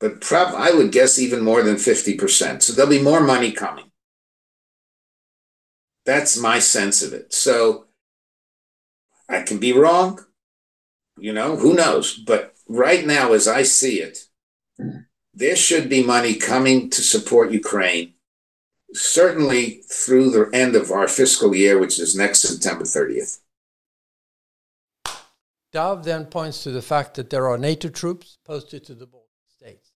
but 0.00 0.22
prob- 0.22 0.54
I 0.54 0.72
would 0.72 0.92
guess 0.92 1.18
even 1.18 1.42
more 1.42 1.62
than 1.62 1.76
50%. 1.76 2.62
So 2.62 2.72
there'll 2.72 2.90
be 2.90 3.02
more 3.02 3.20
money 3.20 3.52
coming. 3.52 3.90
That's 6.06 6.40
my 6.40 6.58
sense 6.58 7.02
of 7.02 7.12
it. 7.12 7.34
So 7.34 7.87
I 9.28 9.42
can 9.42 9.58
be 9.58 9.72
wrong, 9.72 10.24
you 11.18 11.32
know, 11.32 11.56
who 11.56 11.74
knows? 11.74 12.14
But 12.14 12.54
right 12.68 13.06
now, 13.06 13.32
as 13.32 13.46
I 13.46 13.62
see 13.62 14.00
it, 14.00 14.26
there 15.34 15.56
should 15.56 15.88
be 15.88 16.02
money 16.02 16.34
coming 16.34 16.90
to 16.90 17.02
support 17.02 17.50
Ukraine, 17.52 18.14
certainly 18.92 19.82
through 19.90 20.30
the 20.30 20.50
end 20.52 20.74
of 20.76 20.90
our 20.90 21.08
fiscal 21.08 21.54
year, 21.54 21.78
which 21.78 21.98
is 21.98 22.16
next 22.16 22.40
September 22.40 22.84
30th. 22.84 23.40
Dov 25.70 26.04
then 26.04 26.26
points 26.26 26.62
to 26.62 26.70
the 26.70 26.82
fact 26.82 27.14
that 27.14 27.28
there 27.28 27.46
are 27.46 27.58
NATO 27.58 27.88
troops 27.88 28.38
posted 28.44 28.84
to 28.86 28.94
the 28.94 29.06
border 29.06 29.26
states. 29.46 29.92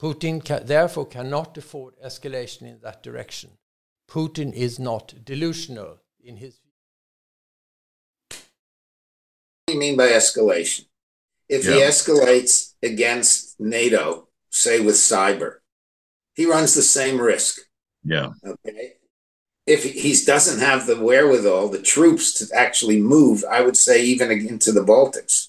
Putin 0.00 0.44
ca 0.44 0.60
therefore 0.60 1.06
cannot 1.06 1.58
afford 1.58 1.94
escalation 2.04 2.62
in 2.62 2.78
that 2.82 3.02
direction. 3.02 3.50
Putin 4.08 4.52
is 4.52 4.78
not 4.78 5.24
delusional 5.24 5.98
in 6.22 6.36
his 6.36 6.60
mean 9.76 9.96
by 9.96 10.08
escalation? 10.08 10.86
If 11.48 11.64
he 11.64 11.72
escalates 11.72 12.74
against 12.82 13.60
NATO, 13.60 14.28
say 14.50 14.80
with 14.80 14.94
cyber, 14.94 15.56
he 16.34 16.46
runs 16.46 16.74
the 16.74 16.82
same 16.82 17.20
risk. 17.20 17.60
Yeah. 18.02 18.30
Okay. 18.44 18.94
If 19.66 19.84
he 19.84 20.14
doesn't 20.24 20.60
have 20.60 20.86
the 20.86 21.00
wherewithal, 21.00 21.68
the 21.68 21.80
troops 21.80 22.34
to 22.34 22.54
actually 22.54 23.00
move, 23.00 23.44
I 23.50 23.62
would 23.62 23.76
say 23.76 24.04
even 24.04 24.30
into 24.30 24.72
the 24.72 24.84
Baltics. 24.84 25.48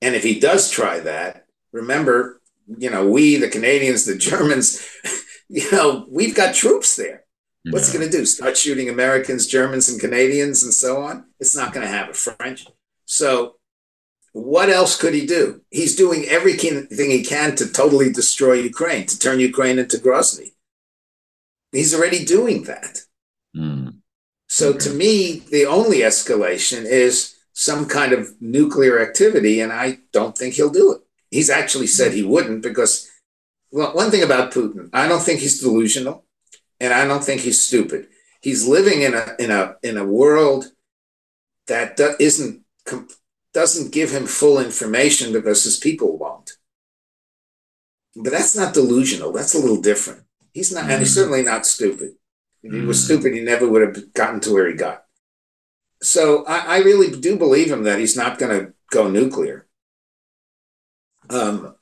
And 0.00 0.14
if 0.14 0.22
he 0.22 0.40
does 0.40 0.70
try 0.70 1.00
that, 1.00 1.46
remember, 1.72 2.40
you 2.78 2.90
know, 2.90 3.08
we, 3.08 3.36
the 3.36 3.48
Canadians, 3.48 4.04
the 4.04 4.16
Germans, 4.16 4.86
you 5.48 5.70
know, 5.70 6.06
we've 6.10 6.34
got 6.34 6.54
troops 6.54 6.96
there. 6.96 7.24
What's 7.70 7.88
yeah. 7.88 7.96
it 7.96 7.98
going 7.98 8.12
to 8.12 8.18
do? 8.18 8.26
Start 8.26 8.56
shooting 8.56 8.88
Americans, 8.88 9.46
Germans, 9.46 9.88
and 9.88 10.00
Canadians 10.00 10.62
and 10.62 10.72
so 10.72 11.02
on? 11.02 11.26
It's 11.40 11.56
not 11.56 11.72
going 11.72 11.84
to 11.84 11.92
happen. 11.92 12.14
French. 12.14 12.66
So, 13.06 13.56
what 14.32 14.68
else 14.68 15.00
could 15.00 15.14
he 15.14 15.24
do? 15.24 15.62
He's 15.70 15.96
doing 15.96 16.26
everything 16.28 16.86
he 16.90 17.24
can 17.24 17.56
to 17.56 17.72
totally 17.72 18.12
destroy 18.12 18.54
Ukraine, 18.54 19.06
to 19.06 19.18
turn 19.18 19.40
Ukraine 19.40 19.78
into 19.78 19.96
Grozny. 19.96 20.52
He's 21.72 21.94
already 21.94 22.24
doing 22.24 22.64
that. 22.64 22.98
Mm. 23.56 24.00
So, 24.48 24.74
to 24.74 24.90
me, 24.90 25.40
the 25.50 25.64
only 25.64 26.00
escalation 26.00 26.84
is 26.84 27.34
some 27.54 27.86
kind 27.86 28.12
of 28.12 28.28
nuclear 28.40 29.00
activity, 29.00 29.60
and 29.60 29.72
I 29.72 29.98
don't 30.12 30.36
think 30.36 30.54
he'll 30.54 30.68
do 30.68 30.92
it. 30.92 31.00
He's 31.30 31.48
actually 31.48 31.86
said 31.86 32.12
he 32.12 32.22
wouldn't 32.22 32.62
because, 32.62 33.10
well, 33.70 33.94
one 33.94 34.10
thing 34.10 34.22
about 34.22 34.52
Putin, 34.52 34.90
I 34.92 35.08
don't 35.08 35.22
think 35.22 35.40
he's 35.40 35.60
delusional 35.60 36.26
and 36.80 36.92
I 36.92 37.06
don't 37.06 37.24
think 37.24 37.40
he's 37.40 37.64
stupid. 37.66 38.08
He's 38.40 38.66
living 38.66 39.02
in 39.02 39.14
a 39.14 39.34
in 39.38 39.50
a 39.50 39.76
in 39.82 39.96
a 39.96 40.04
world 40.04 40.66
that 41.66 41.98
isn't 42.20 42.62
doesn't 43.52 43.92
give 43.92 44.10
him 44.10 44.26
full 44.26 44.58
information 44.58 45.32
because 45.32 45.64
his 45.64 45.78
people 45.78 46.18
won't. 46.18 46.52
But 48.14 48.32
that's 48.32 48.56
not 48.56 48.74
delusional. 48.74 49.32
That's 49.32 49.54
a 49.54 49.58
little 49.58 49.80
different. 49.80 50.22
He's 50.52 50.72
not, 50.72 50.84
mm. 50.84 50.90
and 50.90 51.00
he's 51.00 51.14
certainly 51.14 51.42
not 51.42 51.66
stupid. 51.66 52.16
If 52.62 52.72
he 52.72 52.80
was 52.80 53.04
stupid, 53.04 53.32
he 53.32 53.40
never 53.40 53.68
would 53.68 53.82
have 53.82 54.12
gotten 54.12 54.40
to 54.40 54.52
where 54.52 54.68
he 54.68 54.74
got. 54.74 55.04
So 56.02 56.44
I, 56.46 56.76
I 56.76 56.78
really 56.78 57.10
do 57.18 57.36
believe 57.36 57.70
him 57.70 57.84
that 57.84 57.98
he's 57.98 58.16
not 58.16 58.38
going 58.38 58.58
to 58.58 58.72
go 58.90 59.08
nuclear. 59.08 59.66
Um, 61.30 61.76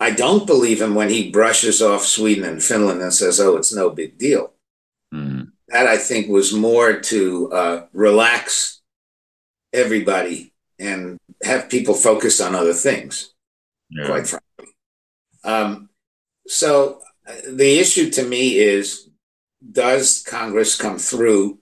I 0.00 0.10
don't 0.10 0.46
believe 0.46 0.82
him 0.82 0.94
when 0.94 1.08
he 1.08 1.30
brushes 1.30 1.80
off 1.80 2.04
Sweden 2.04 2.44
and 2.44 2.62
Finland 2.62 3.00
and 3.00 3.14
says, 3.14 3.40
"Oh, 3.40 3.56
it's 3.56 3.74
no 3.74 3.90
big 3.90 4.18
deal." 4.18 4.52
Mm. 5.12 5.52
That 5.68 5.86
I 5.86 5.96
think 5.96 6.28
was 6.28 6.52
more 6.52 7.00
to 7.00 7.52
uh, 7.52 7.86
relax 7.92 8.73
everybody 9.74 10.52
and 10.78 11.18
have 11.42 11.68
people 11.68 11.94
focus 11.94 12.40
on 12.40 12.54
other 12.54 12.72
things. 12.72 13.34
Yeah. 13.90 14.06
Quite 14.06 14.26
frankly, 14.26 14.74
um, 15.44 15.90
so 16.46 17.00
the 17.48 17.78
issue 17.78 18.10
to 18.10 18.24
me 18.24 18.58
is: 18.58 19.08
Does 19.72 20.22
Congress 20.26 20.76
come 20.76 20.98
through 20.98 21.58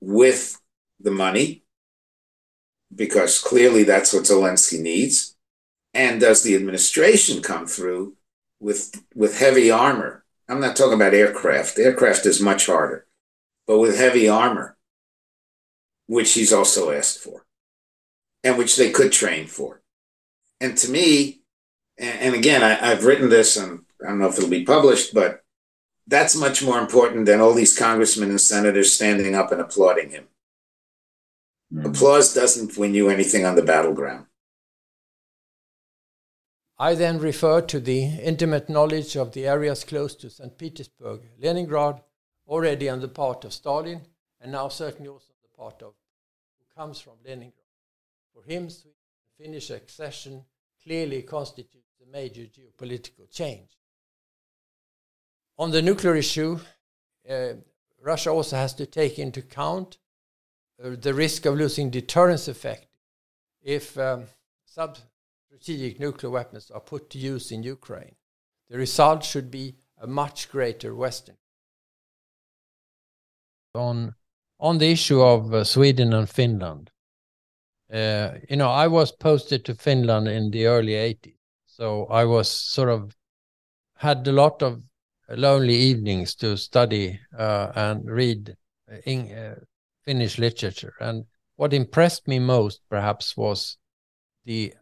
with 0.00 0.60
the 1.00 1.10
money? 1.10 1.64
Because 2.94 3.40
clearly, 3.40 3.82
that's 3.82 4.12
what 4.12 4.22
Zelensky 4.22 4.80
needs 4.80 5.34
and 5.94 6.20
does 6.20 6.42
the 6.42 6.56
administration 6.56 7.40
come 7.40 7.66
through 7.66 8.14
with 8.60 9.02
with 9.14 9.38
heavy 9.38 9.70
armor 9.70 10.24
i'm 10.48 10.60
not 10.60 10.76
talking 10.76 10.94
about 10.94 11.14
aircraft 11.14 11.78
aircraft 11.78 12.26
is 12.26 12.40
much 12.40 12.66
harder 12.66 13.06
but 13.66 13.78
with 13.78 13.96
heavy 13.96 14.28
armor 14.28 14.73
which 16.06 16.32
he's 16.34 16.52
also 16.52 16.90
asked 16.90 17.18
for 17.18 17.46
and 18.42 18.58
which 18.58 18.76
they 18.76 18.90
could 18.90 19.12
train 19.12 19.46
for 19.46 19.82
and 20.60 20.76
to 20.76 20.90
me 20.90 21.40
and, 21.98 22.20
and 22.20 22.34
again 22.34 22.62
I, 22.62 22.90
i've 22.90 23.04
written 23.04 23.28
this 23.28 23.56
and 23.56 23.80
i 24.02 24.08
don't 24.08 24.18
know 24.18 24.28
if 24.28 24.38
it'll 24.38 24.50
be 24.50 24.64
published 24.64 25.14
but 25.14 25.42
that's 26.06 26.36
much 26.36 26.62
more 26.62 26.78
important 26.78 27.26
than 27.26 27.40
all 27.40 27.54
these 27.54 27.78
congressmen 27.78 28.30
and 28.30 28.40
senators 28.40 28.92
standing 28.92 29.34
up 29.34 29.52
and 29.52 29.60
applauding 29.60 30.10
him 30.10 30.24
mm. 31.72 31.86
applause 31.86 32.34
doesn't 32.34 32.76
win 32.76 32.94
you 32.94 33.08
anything 33.08 33.44
on 33.44 33.54
the 33.54 33.62
battleground 33.62 34.26
I 36.76 36.96
then 36.96 37.20
refer 37.20 37.60
to 37.60 37.78
the 37.78 38.02
intimate 38.02 38.68
knowledge 38.68 39.16
of 39.16 39.32
the 39.32 39.46
areas 39.46 39.84
close 39.84 40.16
to 40.16 40.28
St. 40.28 40.58
Petersburg, 40.58 41.20
Leningrad, 41.40 42.02
already 42.48 42.88
on 42.88 43.00
the 43.00 43.06
part 43.06 43.44
of 43.44 43.52
Stalin, 43.52 44.02
and 44.40 44.52
now 44.52 44.66
certainly 44.68 45.08
also 45.08 45.26
on 45.28 45.28
the 45.28 45.33
part 45.64 45.82
of 45.82 45.94
who 46.58 46.80
comes 46.80 47.00
from 47.00 47.14
Leningrad. 47.24 47.54
For 48.34 48.42
him, 48.42 48.68
Sweden 48.68 48.98
Finnish 49.38 49.70
accession 49.70 50.44
clearly 50.82 51.22
constitutes 51.22 52.00
a 52.02 52.12
major 52.12 52.42
geopolitical 52.42 53.30
change. 53.32 53.70
On 55.56 55.70
the 55.70 55.80
nuclear 55.80 56.16
issue, 56.16 56.58
uh, 57.30 57.54
Russia 58.02 58.30
also 58.30 58.56
has 58.56 58.74
to 58.74 58.84
take 58.84 59.18
into 59.18 59.40
account 59.40 59.96
uh, 60.82 60.90
the 61.00 61.14
risk 61.14 61.46
of 61.46 61.54
losing 61.54 61.88
deterrence 61.88 62.46
effect 62.46 62.88
if 63.62 63.96
um, 63.96 64.24
sub 64.66 64.98
strategic 65.46 65.98
nuclear 65.98 66.30
weapons 66.30 66.70
are 66.70 66.80
put 66.80 67.08
to 67.08 67.18
use 67.18 67.50
in 67.50 67.62
Ukraine. 67.62 68.16
The 68.68 68.76
result 68.76 69.24
should 69.24 69.50
be 69.50 69.76
a 69.96 70.06
much 70.06 70.50
greater 70.50 70.94
Western. 70.94 71.38
On, 73.74 74.14
on 74.58 74.78
the 74.78 74.90
issue 74.90 75.20
of 75.20 75.52
uh, 75.52 75.64
Sweden 75.64 76.12
and 76.12 76.28
Finland, 76.28 76.90
uh, 77.92 78.32
you 78.48 78.56
know, 78.56 78.70
I 78.70 78.86
was 78.88 79.12
posted 79.12 79.64
to 79.66 79.74
Finland 79.74 80.28
in 80.28 80.50
the 80.50 80.66
early 80.66 80.94
80s. 80.94 81.36
So 81.66 82.06
I 82.06 82.24
was 82.24 82.48
sort 82.48 82.88
of 82.88 83.14
had 83.96 84.26
a 84.26 84.32
lot 84.32 84.62
of 84.62 84.82
lonely 85.28 85.74
evenings 85.74 86.34
to 86.36 86.56
study 86.56 87.20
uh, 87.36 87.72
and 87.74 88.04
read 88.10 88.56
uh, 88.90 88.96
in, 89.04 89.32
uh, 89.32 89.54
Finnish 90.04 90.38
literature. 90.38 90.94
And 91.00 91.24
what 91.56 91.72
impressed 91.72 92.28
me 92.28 92.38
most, 92.38 92.80
perhaps, 92.90 93.36
was 93.36 93.78
the 94.44 94.74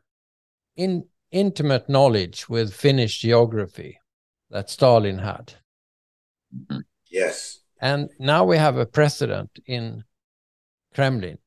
in, 0.77 1.05
intimate 1.31 1.89
knowledge 1.89 2.49
with 2.49 2.75
Finnish 2.75 3.21
geography 3.21 3.99
that 4.51 4.71
Stalin 4.71 5.19
had. 5.19 5.55
Yes. 7.09 7.62
And 7.83 8.11
now 8.21 8.45
we 8.45 8.59
have 8.59 8.77
a 8.77 8.87
president 8.87 9.59
in 9.67 10.05
Kremlin 10.95 11.39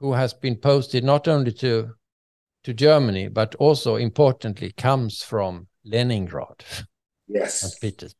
who 0.00 0.14
has 0.14 0.32
been 0.32 0.56
posted 0.56 1.04
not 1.04 1.28
only 1.28 1.52
to 1.52 1.90
to 2.64 2.72
Germany 2.72 3.28
but 3.28 3.54
also 3.56 3.96
importantly 3.96 4.72
comes 4.72 5.22
from 5.22 5.68
Leningrad. 5.84 6.64
Yes. 7.28 7.78
Petersburg. 7.78 8.16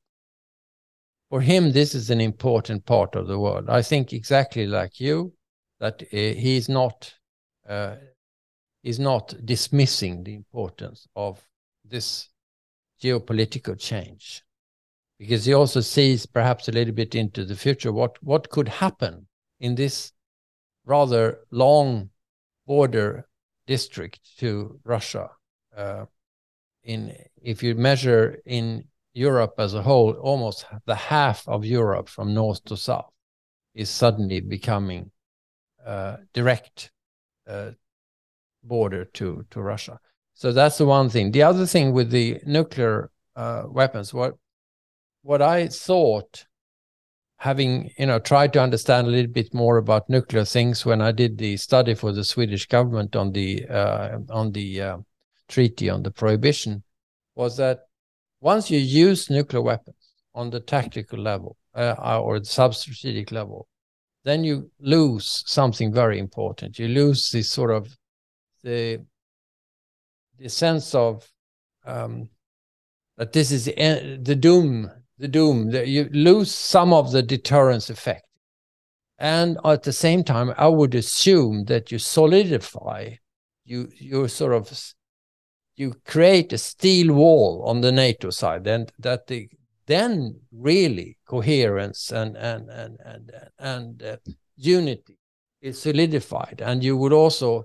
for 1.31 1.41
him, 1.41 1.73
this 1.73 1.95
is 1.95 2.11
an 2.11 2.21
important 2.21 2.85
part 2.85 3.17
of 3.17 3.27
the 3.27 3.39
world. 3.39 3.71
I 3.71 3.81
think 3.81 4.13
exactly 4.13 4.67
like 4.67 5.01
you 5.01 5.33
that 5.81 6.03
he 6.11 6.57
is 6.57 6.69
not 6.69 7.15
uh, 7.67 7.97
he's 8.83 8.99
not 8.99 9.35
dismissing 9.47 10.25
the 10.25 10.35
importance 10.35 11.09
of 11.17 11.43
this 11.85 12.29
geopolitical 13.03 13.79
change 13.79 14.45
because 15.19 15.45
he 15.45 15.55
also 15.55 15.81
sees 15.81 16.27
perhaps 16.27 16.69
a 16.69 16.73
little 16.73 16.95
bit 16.95 17.15
into 17.15 17.45
the 17.45 17.57
future 17.57 17.93
what 17.93 18.23
what 18.23 18.51
could 18.51 18.69
happen 18.69 19.27
in 19.61 19.75
this 19.75 20.13
rather 20.85 21.41
long 21.51 22.11
border 22.67 23.27
district 23.67 24.21
to 24.39 24.81
Russia. 24.85 25.31
Uh, 25.77 26.05
in 26.83 27.15
if 27.43 27.63
you 27.63 27.75
measure 27.75 28.39
in 28.45 28.85
Europe 29.15 29.55
as 29.59 29.75
a 29.75 29.83
whole, 29.83 30.13
almost 30.13 30.67
the 30.87 30.95
half 30.95 31.47
of 31.49 31.65
Europe 31.65 32.09
from 32.09 32.35
north 32.35 32.65
to 32.65 32.77
south 32.77 33.11
is 33.75 33.89
suddenly 33.89 34.41
becoming 34.41 35.11
uh, 35.87 36.17
direct 36.33 36.91
uh, 37.49 37.71
border 38.63 39.05
to 39.05 39.45
to 39.51 39.61
Russia. 39.61 39.99
So 40.35 40.53
that's 40.53 40.79
the 40.79 40.87
one 40.87 41.09
thing. 41.09 41.31
The 41.31 41.43
other 41.43 41.67
thing 41.67 41.93
with 41.93 42.11
the 42.11 42.41
nuclear 42.45 43.11
uh, 43.37 43.65
weapons, 43.69 44.13
what 44.13 44.37
what 45.25 45.41
I 45.41 45.69
thought, 45.69 46.45
having 47.39 47.91
you 47.99 48.07
know 48.07 48.19
tried 48.19 48.53
to 48.53 48.63
understand 48.63 49.07
a 49.07 49.11
little 49.11 49.33
bit 49.33 49.53
more 49.53 49.79
about 49.79 50.09
nuclear 50.09 50.45
things 50.45 50.85
when 50.85 51.01
I 51.01 51.13
did 51.13 51.39
the 51.39 51.57
study 51.57 51.95
for 51.95 52.13
the 52.13 52.25
Swedish 52.25 52.67
government 52.67 53.17
on 53.17 53.33
the 53.33 53.67
uh, 53.67 54.19
on 54.31 54.53
the 54.53 54.81
uh, 54.81 54.97
treaty 55.49 55.89
on 55.89 56.03
the 56.03 56.11
prohibition, 56.11 56.85
was 57.35 57.57
that 57.57 57.87
once 58.41 58.71
you 58.71 58.79
use 58.79 59.31
nuclear 59.31 59.63
weapons 59.63 59.97
on 60.35 60.51
the 60.51 60.61
tactical 60.61 61.19
level 61.19 61.57
uh, 61.75 62.21
or 62.21 62.39
the 62.39 62.45
sub-strategic 62.45 63.33
level, 63.33 63.67
then 64.25 64.45
you 64.45 64.71
lose 64.79 65.43
something 65.47 65.91
very 65.93 66.19
important. 66.19 66.79
You 66.79 66.89
lose 66.89 67.31
this 67.31 67.51
sort 67.51 67.71
of 67.71 67.97
the 68.63 69.03
the 70.39 70.51
sense 70.51 70.95
of 70.95 71.27
um, 71.87 72.29
that 73.17 73.33
this 73.33 73.53
is 73.53 73.65
the, 73.65 74.19
the 74.23 74.35
doom, 74.35 74.91
the 75.19 75.29
doom. 75.29 75.71
That 75.71 75.89
you 75.89 76.09
lose 76.13 76.53
some 76.53 76.93
of 76.93 77.13
the 77.13 77.23
deterrence 77.23 77.91
effect, 77.91 78.27
and 79.19 79.59
at 79.65 79.83
the 79.83 79.93
same 79.93 80.25
time, 80.25 80.53
I 80.57 80.69
would 80.69 80.95
assume 80.95 81.65
that 81.65 81.93
you 81.93 81.99
solidify, 81.99 83.15
you 83.65 83.89
you 83.99 84.29
sort 84.29 84.55
of 84.55 84.95
you 85.77 85.95
create 86.05 86.53
a 86.53 86.59
steel 86.59 87.15
wall 87.15 87.65
on 87.67 87.81
the 87.81 87.93
NATO 87.93 88.31
side, 88.31 88.67
and 88.67 88.93
that 88.99 89.27
the 89.27 89.49
then 89.87 90.41
really 90.53 91.19
coherence 91.27 92.11
and 92.11 92.37
and 92.37 92.69
and 92.71 92.99
and 93.05 93.31
and 93.59 94.03
uh, 94.03 94.17
unity 94.57 95.19
is 95.61 95.81
solidified, 95.81 96.63
and 96.65 96.85
you 96.85 96.97
would 96.97 97.13
also 97.13 97.65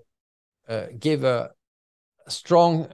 uh, 0.68 0.86
give 0.98 1.24
a, 1.24 1.52
a, 2.26 2.32
strong 2.32 2.88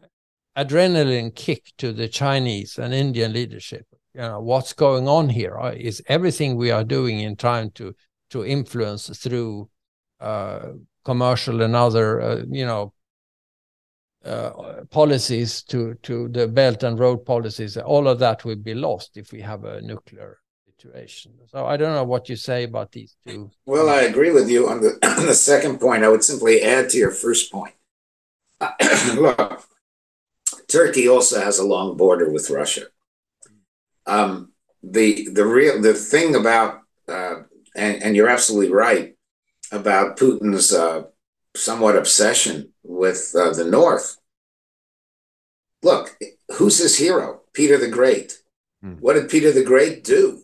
adrenaline 0.58 1.34
kick 1.36 1.74
to 1.78 1.92
the 1.92 2.08
Chinese 2.08 2.78
and 2.80 2.94
Indian 2.94 3.34
leadership. 3.34 3.86
You 4.16 4.22
know 4.22 4.40
what's 4.40 4.72
going 4.72 5.10
on 5.10 5.28
here 5.28 5.58
uh, 5.58 5.76
everything 6.08 6.56
we 6.56 6.72
are 6.72 6.86
doing 6.86 7.20
in 7.20 7.36
trying 7.36 7.72
to 7.72 7.94
to 8.30 8.46
influence 8.46 9.10
through 9.18 9.70
uh, 10.22 10.70
commercial 11.04 11.62
and 11.62 11.76
other 11.76 12.22
uh, 12.22 12.44
you 12.50 12.66
know 12.66 12.94
uh, 14.24 14.86
policies 14.90 15.64
to 15.64 15.96
to 16.04 16.30
the 16.30 16.48
belt 16.48 16.84
and 16.84 16.98
road 16.98 17.26
policies 17.26 17.76
all 17.76 18.08
of 18.08 18.20
that 18.20 18.46
will 18.46 18.56
be 18.56 18.74
lost 18.74 19.18
if 19.18 19.34
we 19.34 19.42
have 19.42 19.66
a 19.66 19.82
nuclear 19.82 20.40
situation. 20.66 21.34
So 21.48 21.66
i 21.66 21.76
don't 21.76 21.94
know 21.94 22.06
what 22.06 22.30
you 22.30 22.38
say 22.38 22.64
about 22.64 22.94
these 22.94 23.18
two. 23.28 23.52
Well 23.66 23.90
i 23.90 24.04
agree 24.04 24.32
with 24.32 24.50
you 24.50 24.70
on 24.70 24.80
the 24.80 24.98
on 25.20 25.26
the 25.26 25.36
second 25.36 25.80
point. 25.80 26.06
I 26.06 26.10
would 26.10 26.24
simply 26.24 26.62
add 26.62 26.90
to 26.92 26.98
your 26.98 27.12
first 27.12 27.52
point. 27.52 27.76
Look 29.16 29.62
turkey 30.68 31.08
also 31.08 31.40
has 31.40 31.60
a 31.60 31.66
long 31.66 31.98
border 31.98 32.30
with 32.30 32.50
russia 32.50 32.86
um, 34.06 34.52
the 34.84 35.30
the 35.30 35.46
real 35.46 35.82
the 35.82 35.94
thing 35.94 36.36
about 36.36 36.82
uh, 37.08 37.42
and, 37.76 38.04
and 38.04 38.16
you're 38.16 38.30
absolutely 38.30 38.72
right 38.72 39.16
about 39.72 40.18
putin's 40.18 40.74
uh, 40.74 41.04
somewhat 41.56 41.96
obsession 41.96 42.72
with 42.84 43.34
uh, 43.38 43.52
the 43.54 43.66
North. 43.66 44.18
Look, 45.84 46.18
who's 46.58 46.80
his 46.80 46.98
hero? 46.98 47.42
Peter 47.54 47.78
the 47.78 47.88
Great. 47.88 48.40
Hmm. 48.82 48.94
What 48.94 49.14
did 49.14 49.30
Peter 49.30 49.52
the 49.52 49.64
Great 49.64 50.04
do? 50.04 50.44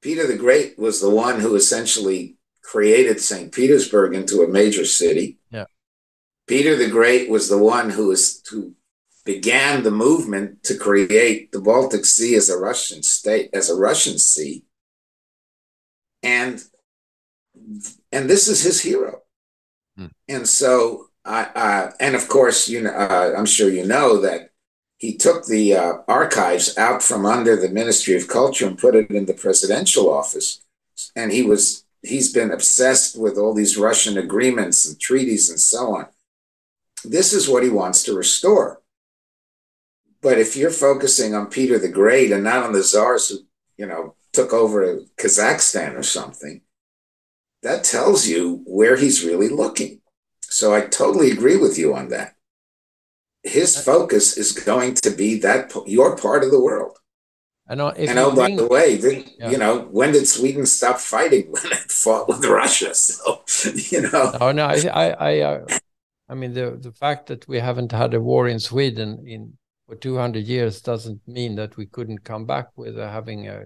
Peter 0.00 0.26
the 0.26 0.36
Great 0.36 0.78
was 0.78 1.00
the 1.00 1.10
one 1.10 1.40
who 1.40 1.54
essentially 1.54 2.36
created 2.62 3.20
St. 3.20 3.52
Petersburg 3.52 4.14
into 4.14 4.42
a 4.42 4.48
major 4.48 4.84
city. 4.84 5.38
Yeah. 5.50 5.64
Peter 6.46 6.76
the 6.76 6.88
Great 6.88 7.28
was 7.28 7.48
the 7.48 7.58
one 7.58 7.90
who 7.90 8.08
was 8.08 8.42
who 8.50 8.74
began 9.28 9.82
the 9.82 9.90
movement 9.90 10.62
to 10.62 10.74
create 10.74 11.52
the 11.52 11.60
Baltic 11.60 12.06
Sea 12.06 12.34
as 12.34 12.48
a 12.48 12.56
Russian 12.56 13.02
state, 13.02 13.50
as 13.52 13.68
a 13.68 13.76
Russian 13.76 14.18
sea. 14.18 14.64
And 16.22 16.64
and 18.10 18.30
this 18.30 18.48
is 18.48 18.62
his 18.62 18.80
hero. 18.80 19.20
Hmm. 19.98 20.06
And 20.30 20.48
so, 20.48 21.10
I, 21.26 21.90
and 22.00 22.16
of 22.16 22.26
course, 22.28 22.70
you 22.70 22.80
know, 22.80 22.90
uh, 22.90 23.34
I'm 23.36 23.44
sure 23.44 23.68
you 23.68 23.84
know 23.84 24.18
that 24.22 24.52
he 24.96 25.14
took 25.14 25.44
the 25.44 25.74
uh, 25.74 25.92
archives 26.08 26.78
out 26.78 27.02
from 27.02 27.26
under 27.26 27.54
the 27.54 27.68
Ministry 27.68 28.16
of 28.16 28.28
Culture 28.28 28.66
and 28.66 28.78
put 28.78 28.94
it 28.94 29.10
in 29.10 29.26
the 29.26 29.34
presidential 29.34 30.08
office. 30.08 30.64
And 31.14 31.30
he 31.30 31.42
was 31.42 31.84
he's 32.02 32.32
been 32.32 32.50
obsessed 32.50 33.20
with 33.20 33.36
all 33.36 33.52
these 33.52 33.76
Russian 33.76 34.16
agreements 34.16 34.88
and 34.88 34.98
treaties 34.98 35.50
and 35.50 35.60
so 35.60 35.96
on. 35.96 36.06
This 37.04 37.34
is 37.34 37.46
what 37.46 37.62
he 37.62 37.68
wants 37.68 38.02
to 38.04 38.16
restore. 38.16 38.80
But 40.20 40.38
if 40.38 40.56
you're 40.56 40.70
focusing 40.70 41.34
on 41.34 41.46
Peter 41.46 41.78
the 41.78 41.88
Great 41.88 42.32
and 42.32 42.44
not 42.44 42.64
on 42.64 42.72
the 42.72 42.82
czars 42.82 43.28
who, 43.28 43.38
you 43.76 43.86
know, 43.86 44.14
took 44.32 44.52
over 44.52 45.00
Kazakhstan 45.16 45.96
or 45.96 46.02
something, 46.02 46.62
that 47.62 47.84
tells 47.84 48.26
you 48.26 48.62
where 48.66 48.96
he's 48.96 49.24
really 49.24 49.48
looking. 49.48 50.00
So 50.42 50.74
I 50.74 50.82
totally 50.82 51.30
agree 51.30 51.56
with 51.56 51.78
you 51.78 51.94
on 51.94 52.08
that. 52.08 52.34
His 53.42 53.80
focus 53.80 54.36
is 54.36 54.52
going 54.52 54.94
to 54.94 55.10
be 55.10 55.38
that 55.40 55.72
your 55.86 56.16
part 56.16 56.42
of 56.42 56.50
the 56.50 56.60
world. 56.60 56.98
I 57.68 57.74
know. 57.74 57.90
and 57.90 58.18
oh, 58.18 58.34
by 58.34 58.54
the 58.54 58.66
way, 58.66 58.94
yeah. 59.38 59.50
you 59.50 59.58
know, 59.58 59.80
when 59.90 60.12
did 60.12 60.26
Sweden 60.26 60.64
stop 60.64 60.98
fighting? 60.98 61.48
When 61.52 61.66
it 61.72 61.90
fought 61.90 62.28
with 62.28 62.44
Russia. 62.44 62.92
So, 62.94 63.42
you 63.74 64.02
know. 64.02 64.32
Oh 64.40 64.52
no, 64.52 64.66
I, 64.66 64.78
I, 64.86 65.10
I, 65.10 65.40
uh, 65.40 65.66
I 66.28 66.34
mean, 66.34 66.54
the 66.54 66.78
the 66.80 66.92
fact 66.92 67.26
that 67.26 67.48
we 67.48 67.58
haven't 67.58 67.92
had 67.92 68.14
a 68.14 68.20
war 68.20 68.46
in 68.48 68.60
Sweden 68.60 69.24
in 69.26 69.57
for 69.88 69.96
200 69.96 70.44
years 70.44 70.82
doesn't 70.82 71.20
mean 71.26 71.56
that 71.56 71.76
we 71.76 71.86
couldn't 71.86 72.22
come 72.22 72.44
back 72.44 72.68
with 72.76 72.98
uh, 72.98 73.10
having 73.10 73.48
a 73.48 73.64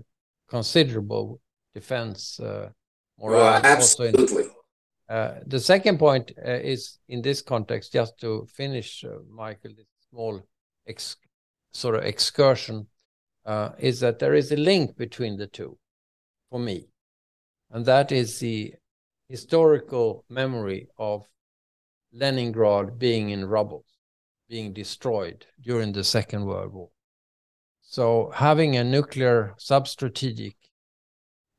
considerable 0.48 1.40
defense 1.74 2.38
uh, 2.40 2.70
well, 3.18 3.61
absolutely. 3.64 4.44
Uh, 5.08 5.35
the 5.46 5.61
second 5.61 5.98
point 5.98 6.32
uh, 6.38 6.50
is 6.50 6.98
in 7.08 7.22
this 7.22 7.42
context, 7.42 7.92
just 7.92 8.18
to 8.18 8.46
finish, 8.52 9.04
uh, 9.04 9.18
Michael, 9.30 9.72
this 9.76 9.87
small 10.11 10.42
ex- 10.87 11.16
sort 11.72 11.94
of 11.94 12.04
excursion, 12.04 12.87
uh, 13.44 13.70
is 13.78 14.00
that 14.00 14.18
there 14.18 14.35
is 14.35 14.50
a 14.52 14.56
link 14.56 14.96
between 14.96 15.37
the 15.37 15.46
two 15.46 15.78
for 16.50 16.58
me. 16.58 16.88
And 17.70 17.85
that 17.87 18.11
is 18.12 18.38
the 18.38 18.74
historical 19.28 20.24
memory 20.28 20.88
of 20.98 21.28
Leningrad 22.12 22.98
being 22.98 23.30
in 23.30 23.44
rubble, 23.44 23.85
being 24.53 24.75
destroyed 24.75 25.47
during 25.62 25.93
the 25.93 26.05
Second 26.05 26.45
World 26.45 26.75
War. 26.75 26.91
So 27.81 28.31
having 28.35 28.77
a 28.77 28.85
nuclear 28.85 29.55
sub-strategic 29.57 30.57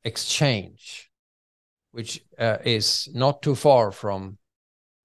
exchange 0.04 1.10
which 1.94 2.24
uh, 2.40 2.58
is 2.64 3.08
not 3.14 3.40
too 3.40 3.54
far 3.54 3.92
from 3.92 4.36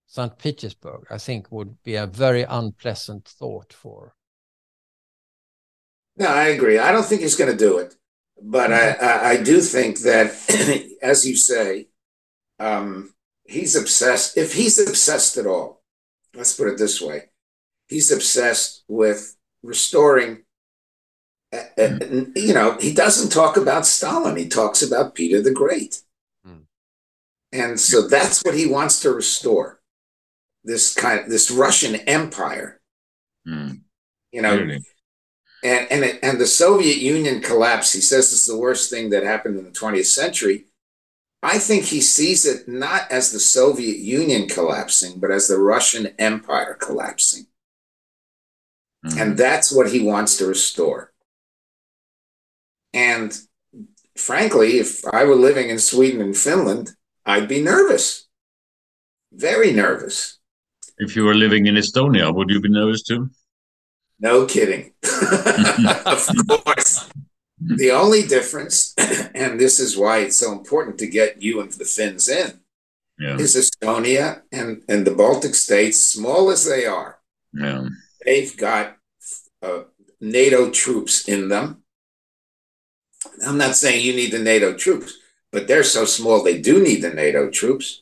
St. 0.08 0.36
Petersburg, 0.40 1.02
I 1.12 1.20
think 1.20 1.52
would 1.52 1.84
be 1.84 1.94
a 1.96 2.08
very 2.08 2.42
unpleasant 2.42 3.28
thought 3.28 3.72
for. 3.74 4.16
No, 6.18 6.26
I 6.26 6.46
agree. 6.46 6.80
I 6.80 6.92
don't 6.92 7.06
think 7.06 7.22
he's 7.22 7.36
going 7.36 7.52
to 7.52 7.66
do 7.66 7.78
it, 7.78 7.94
but 8.42 8.72
mm-hmm. 8.72 9.06
I, 9.06 9.30
I, 9.34 9.44
do 9.44 9.62
think 9.62 10.00
that, 10.00 10.28
as 11.04 11.28
you 11.28 11.36
say, 11.36 11.90
um, 12.60 13.14
he's 13.44 13.76
obsessed. 13.76 14.36
If 14.36 14.54
he's 14.54 14.80
obsessed 14.80 15.38
at 15.38 15.46
all, 15.46 15.84
let's 16.34 16.56
put 16.56 16.70
it 16.70 16.80
this 16.80 17.00
way, 17.00 17.30
he's 17.90 18.12
obsessed 18.12 18.84
with 18.88 19.36
restoring. 19.64 20.44
Uh, 21.52 21.98
you 22.36 22.54
know, 22.54 22.78
he 22.80 22.94
doesn't 22.94 23.32
talk 23.32 23.58
about 23.58 23.86
Stalin. 23.86 24.38
He 24.38 24.48
talks 24.48 24.82
about 24.82 25.16
Peter 25.16 25.42
the 25.42 25.52
Great. 25.52 26.04
And 27.52 27.80
so 27.80 28.08
that's 28.08 28.44
what 28.44 28.56
he 28.56 28.66
wants 28.66 29.00
to 29.02 29.12
restore. 29.12 29.80
This 30.64 30.94
kind 30.94 31.20
of 31.20 31.30
this 31.30 31.50
Russian 31.50 31.96
empire. 31.96 32.80
Mm. 33.48 33.82
You 34.32 34.42
know, 34.42 34.58
really? 34.58 34.84
and 35.64 35.88
and 35.90 36.04
it, 36.04 36.20
and 36.22 36.40
the 36.40 36.46
Soviet 36.46 36.98
Union 36.98 37.42
collapse. 37.42 37.94
He 37.94 38.02
says 38.02 38.32
it's 38.32 38.46
the 38.46 38.58
worst 38.58 38.90
thing 38.90 39.10
that 39.10 39.24
happened 39.24 39.58
in 39.58 39.66
the 39.66 39.72
20th 39.72 40.06
century. 40.06 40.66
I 41.42 41.58
think 41.58 41.86
he 41.86 42.02
sees 42.02 42.46
it 42.46 42.68
not 42.68 43.10
as 43.10 43.32
the 43.32 43.40
Soviet 43.40 43.98
Union 43.98 44.48
collapsing, 44.48 45.20
but 45.20 45.32
as 45.32 45.48
the 45.48 45.58
Russian 45.58 46.08
Empire 46.20 46.74
collapsing. 46.74 47.48
Mm-hmm. 49.06 49.20
And 49.20 49.38
that's 49.38 49.72
what 49.72 49.91
he 49.91 50.02
wants 50.02 50.38
to 50.38 50.45
restore. 50.45 51.14
And 52.93 53.38
frankly, 54.18 54.80
if 54.80 55.06
I 55.06 55.24
were 55.24 55.36
living 55.36 55.70
in 55.70 55.80
Sweden 55.80 56.22
and 56.22 56.36
Finland, 56.36 56.91
I'd 57.26 57.47
be 57.47 57.62
nervous. 57.62 58.28
Very 59.32 59.72
nervous. 59.72 60.39
If 60.97 61.16
you 61.16 61.24
were 61.24 61.36
living 61.36 61.68
in 61.68 61.76
Estonia, 61.76 62.34
would 62.34 62.50
you 62.50 62.60
be 62.60 62.70
nervous 62.70 63.04
too? 63.04 63.30
No 64.20 64.45
kidding. 64.45 64.93
of 66.06 66.28
course. 66.47 67.10
The 67.62 67.91
only 67.91 68.24
difference, 68.24 68.93
and 69.36 69.60
this 69.60 69.80
is 69.80 69.97
why 69.97 70.20
it's 70.20 70.38
so 70.38 70.52
important 70.52 70.97
to 71.00 71.08
get 71.08 71.41
you 71.41 71.62
and 71.62 71.72
the 71.72 71.86
Finns 71.86 72.28
in, 72.28 72.60
yeah. 73.18 73.38
is 73.38 73.56
Estonia 73.56 74.41
and, 74.52 74.82
and 74.89 75.06
the 75.06 75.12
Baltic 75.12 75.56
states, 75.56 76.00
small 76.02 76.50
as 76.50 76.66
they 76.66 76.86
are, 76.86 77.20
yeah. 77.54 77.88
They've 78.26 78.55
got 78.55 78.97
uh, 79.61 79.84
NATO 80.20 80.70
troops 80.70 81.28
in 81.28 81.49
them. 81.49 81.84
I'm 83.45 83.57
not 83.57 83.76
saying 83.76 84.03
you 84.03 84.13
need 84.13 84.32
the 84.32 84.39
NATO 84.39 84.74
troops, 84.74 85.17
but 85.51 85.67
they're 85.67 85.84
so 85.84 86.05
small 86.05 86.43
they 86.43 86.59
do 86.59 86.82
need 86.82 87.01
the 87.01 87.09
NATO 87.09 87.49
troops. 87.49 88.01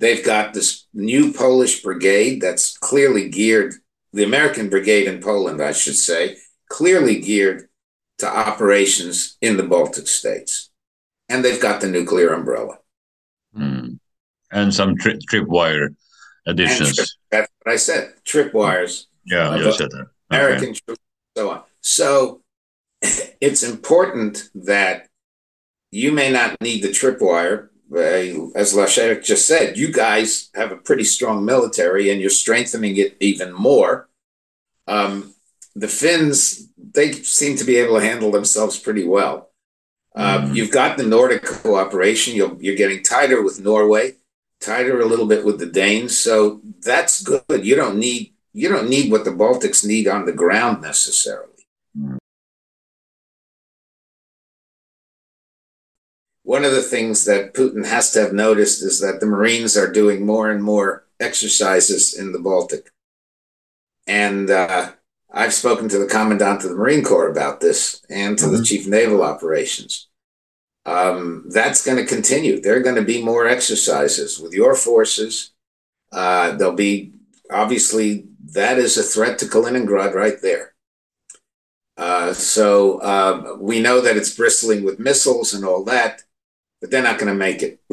They've 0.00 0.24
got 0.24 0.54
this 0.54 0.86
new 0.94 1.32
Polish 1.32 1.82
brigade 1.82 2.40
that's 2.40 2.78
clearly 2.78 3.28
geared, 3.28 3.74
the 4.12 4.24
American 4.24 4.68
brigade 4.68 5.08
in 5.08 5.20
Poland, 5.20 5.60
I 5.60 5.72
should 5.72 5.96
say, 5.96 6.36
clearly 6.68 7.20
geared 7.20 7.68
to 8.18 8.26
operations 8.28 9.36
in 9.40 9.56
the 9.56 9.62
Baltic 9.62 10.06
states. 10.06 10.70
And 11.28 11.44
they've 11.44 11.60
got 11.60 11.80
the 11.80 11.88
nuclear 11.88 12.32
umbrella. 12.32 12.78
Mm. 13.56 13.98
And 14.50 14.74
some 14.74 14.96
tri- 14.96 15.18
tripwire 15.30 15.94
additions. 16.46 16.96
Trip, 16.96 17.08
that's 17.30 17.52
what 17.62 17.72
I 17.72 17.76
said 17.76 18.14
tripwires. 18.24 19.06
Yeah, 19.30 19.56
you 19.56 19.72
said 19.72 19.90
that. 19.90 20.06
American 20.30 20.70
okay. 20.70 20.80
troops, 20.86 21.02
so 21.36 21.50
on. 21.50 21.62
So 21.80 22.42
it's 23.40 23.62
important 23.62 24.50
that 24.54 25.08
you 25.90 26.12
may 26.12 26.30
not 26.30 26.60
need 26.60 26.82
the 26.82 26.88
tripwire. 26.88 27.68
Uh, 27.90 28.50
as 28.54 28.74
Lashevich 28.74 29.24
just 29.24 29.46
said, 29.46 29.78
you 29.78 29.90
guys 29.90 30.50
have 30.54 30.72
a 30.72 30.76
pretty 30.76 31.04
strong 31.04 31.44
military 31.44 32.10
and 32.10 32.20
you're 32.20 32.28
strengthening 32.28 32.96
it 32.96 33.16
even 33.20 33.52
more. 33.52 34.08
Um, 34.86 35.34
the 35.74 35.88
Finns, 35.88 36.68
they 36.76 37.12
seem 37.12 37.56
to 37.56 37.64
be 37.64 37.76
able 37.76 37.98
to 37.98 38.04
handle 38.04 38.30
themselves 38.30 38.78
pretty 38.78 39.06
well. 39.06 39.50
Uh, 40.14 40.40
mm. 40.40 40.54
You've 40.54 40.72
got 40.72 40.98
the 40.98 41.06
Nordic 41.06 41.44
cooperation. 41.44 42.34
you 42.34 42.44
are 42.46 42.76
getting 42.76 43.02
tighter 43.02 43.42
with 43.42 43.60
Norway, 43.60 44.16
tighter 44.60 45.00
a 45.00 45.06
little 45.06 45.26
bit 45.26 45.44
with 45.44 45.58
the 45.58 45.66
Danes. 45.66 46.18
So 46.18 46.60
that's 46.80 47.22
good. 47.22 47.64
You 47.64 47.76
don't 47.76 47.98
need 47.98 48.34
you 48.52 48.68
don't 48.68 48.88
need 48.88 49.10
what 49.10 49.24
the 49.24 49.30
Baltics 49.30 49.84
need 49.86 50.08
on 50.08 50.24
the 50.24 50.32
ground 50.32 50.82
necessarily. 50.82 51.52
One 56.42 56.64
of 56.64 56.72
the 56.72 56.82
things 56.82 57.26
that 57.26 57.52
Putin 57.52 57.86
has 57.86 58.10
to 58.12 58.22
have 58.22 58.32
noticed 58.32 58.82
is 58.82 59.00
that 59.00 59.20
the 59.20 59.26
Marines 59.26 59.76
are 59.76 59.92
doing 59.92 60.24
more 60.24 60.50
and 60.50 60.64
more 60.64 61.04
exercises 61.20 62.18
in 62.18 62.32
the 62.32 62.38
Baltic. 62.38 62.90
And 64.06 64.48
uh, 64.48 64.92
I've 65.30 65.52
spoken 65.52 65.90
to 65.90 65.98
the 65.98 66.06
Commandant 66.06 66.64
of 66.64 66.70
the 66.70 66.76
Marine 66.76 67.04
Corps 67.04 67.30
about 67.30 67.60
this 67.60 68.02
and 68.08 68.38
to 68.38 68.46
mm-hmm. 68.46 68.56
the 68.56 68.64
Chief 68.64 68.88
Naval 68.88 69.22
Operations. 69.22 70.08
Um, 70.86 71.44
that's 71.50 71.84
going 71.84 71.98
to 71.98 72.06
continue. 72.06 72.62
There 72.62 72.76
are 72.78 72.82
going 72.82 72.96
to 72.96 73.02
be 73.02 73.22
more 73.22 73.46
exercises 73.46 74.38
with 74.38 74.54
your 74.54 74.74
forces. 74.74 75.50
Uh, 76.10 76.52
there'll 76.52 76.72
be 76.72 77.12
obviously 77.50 78.26
that 78.52 78.78
is 78.78 78.96
a 78.96 79.02
threat 79.02 79.38
to 79.38 79.46
Kaliningrad 79.46 80.14
right 80.14 80.40
there. 80.40 80.74
Uh, 81.96 82.32
so 82.32 82.98
uh, 82.98 83.56
we 83.58 83.80
know 83.80 84.00
that 84.00 84.16
it's 84.16 84.34
bristling 84.34 84.84
with 84.84 85.00
missiles 85.00 85.52
and 85.52 85.64
all 85.64 85.84
that, 85.84 86.22
but 86.80 86.90
they're 86.90 87.02
not 87.02 87.18
going 87.18 87.32
to 87.32 87.34
make 87.34 87.62
it. 87.62 87.80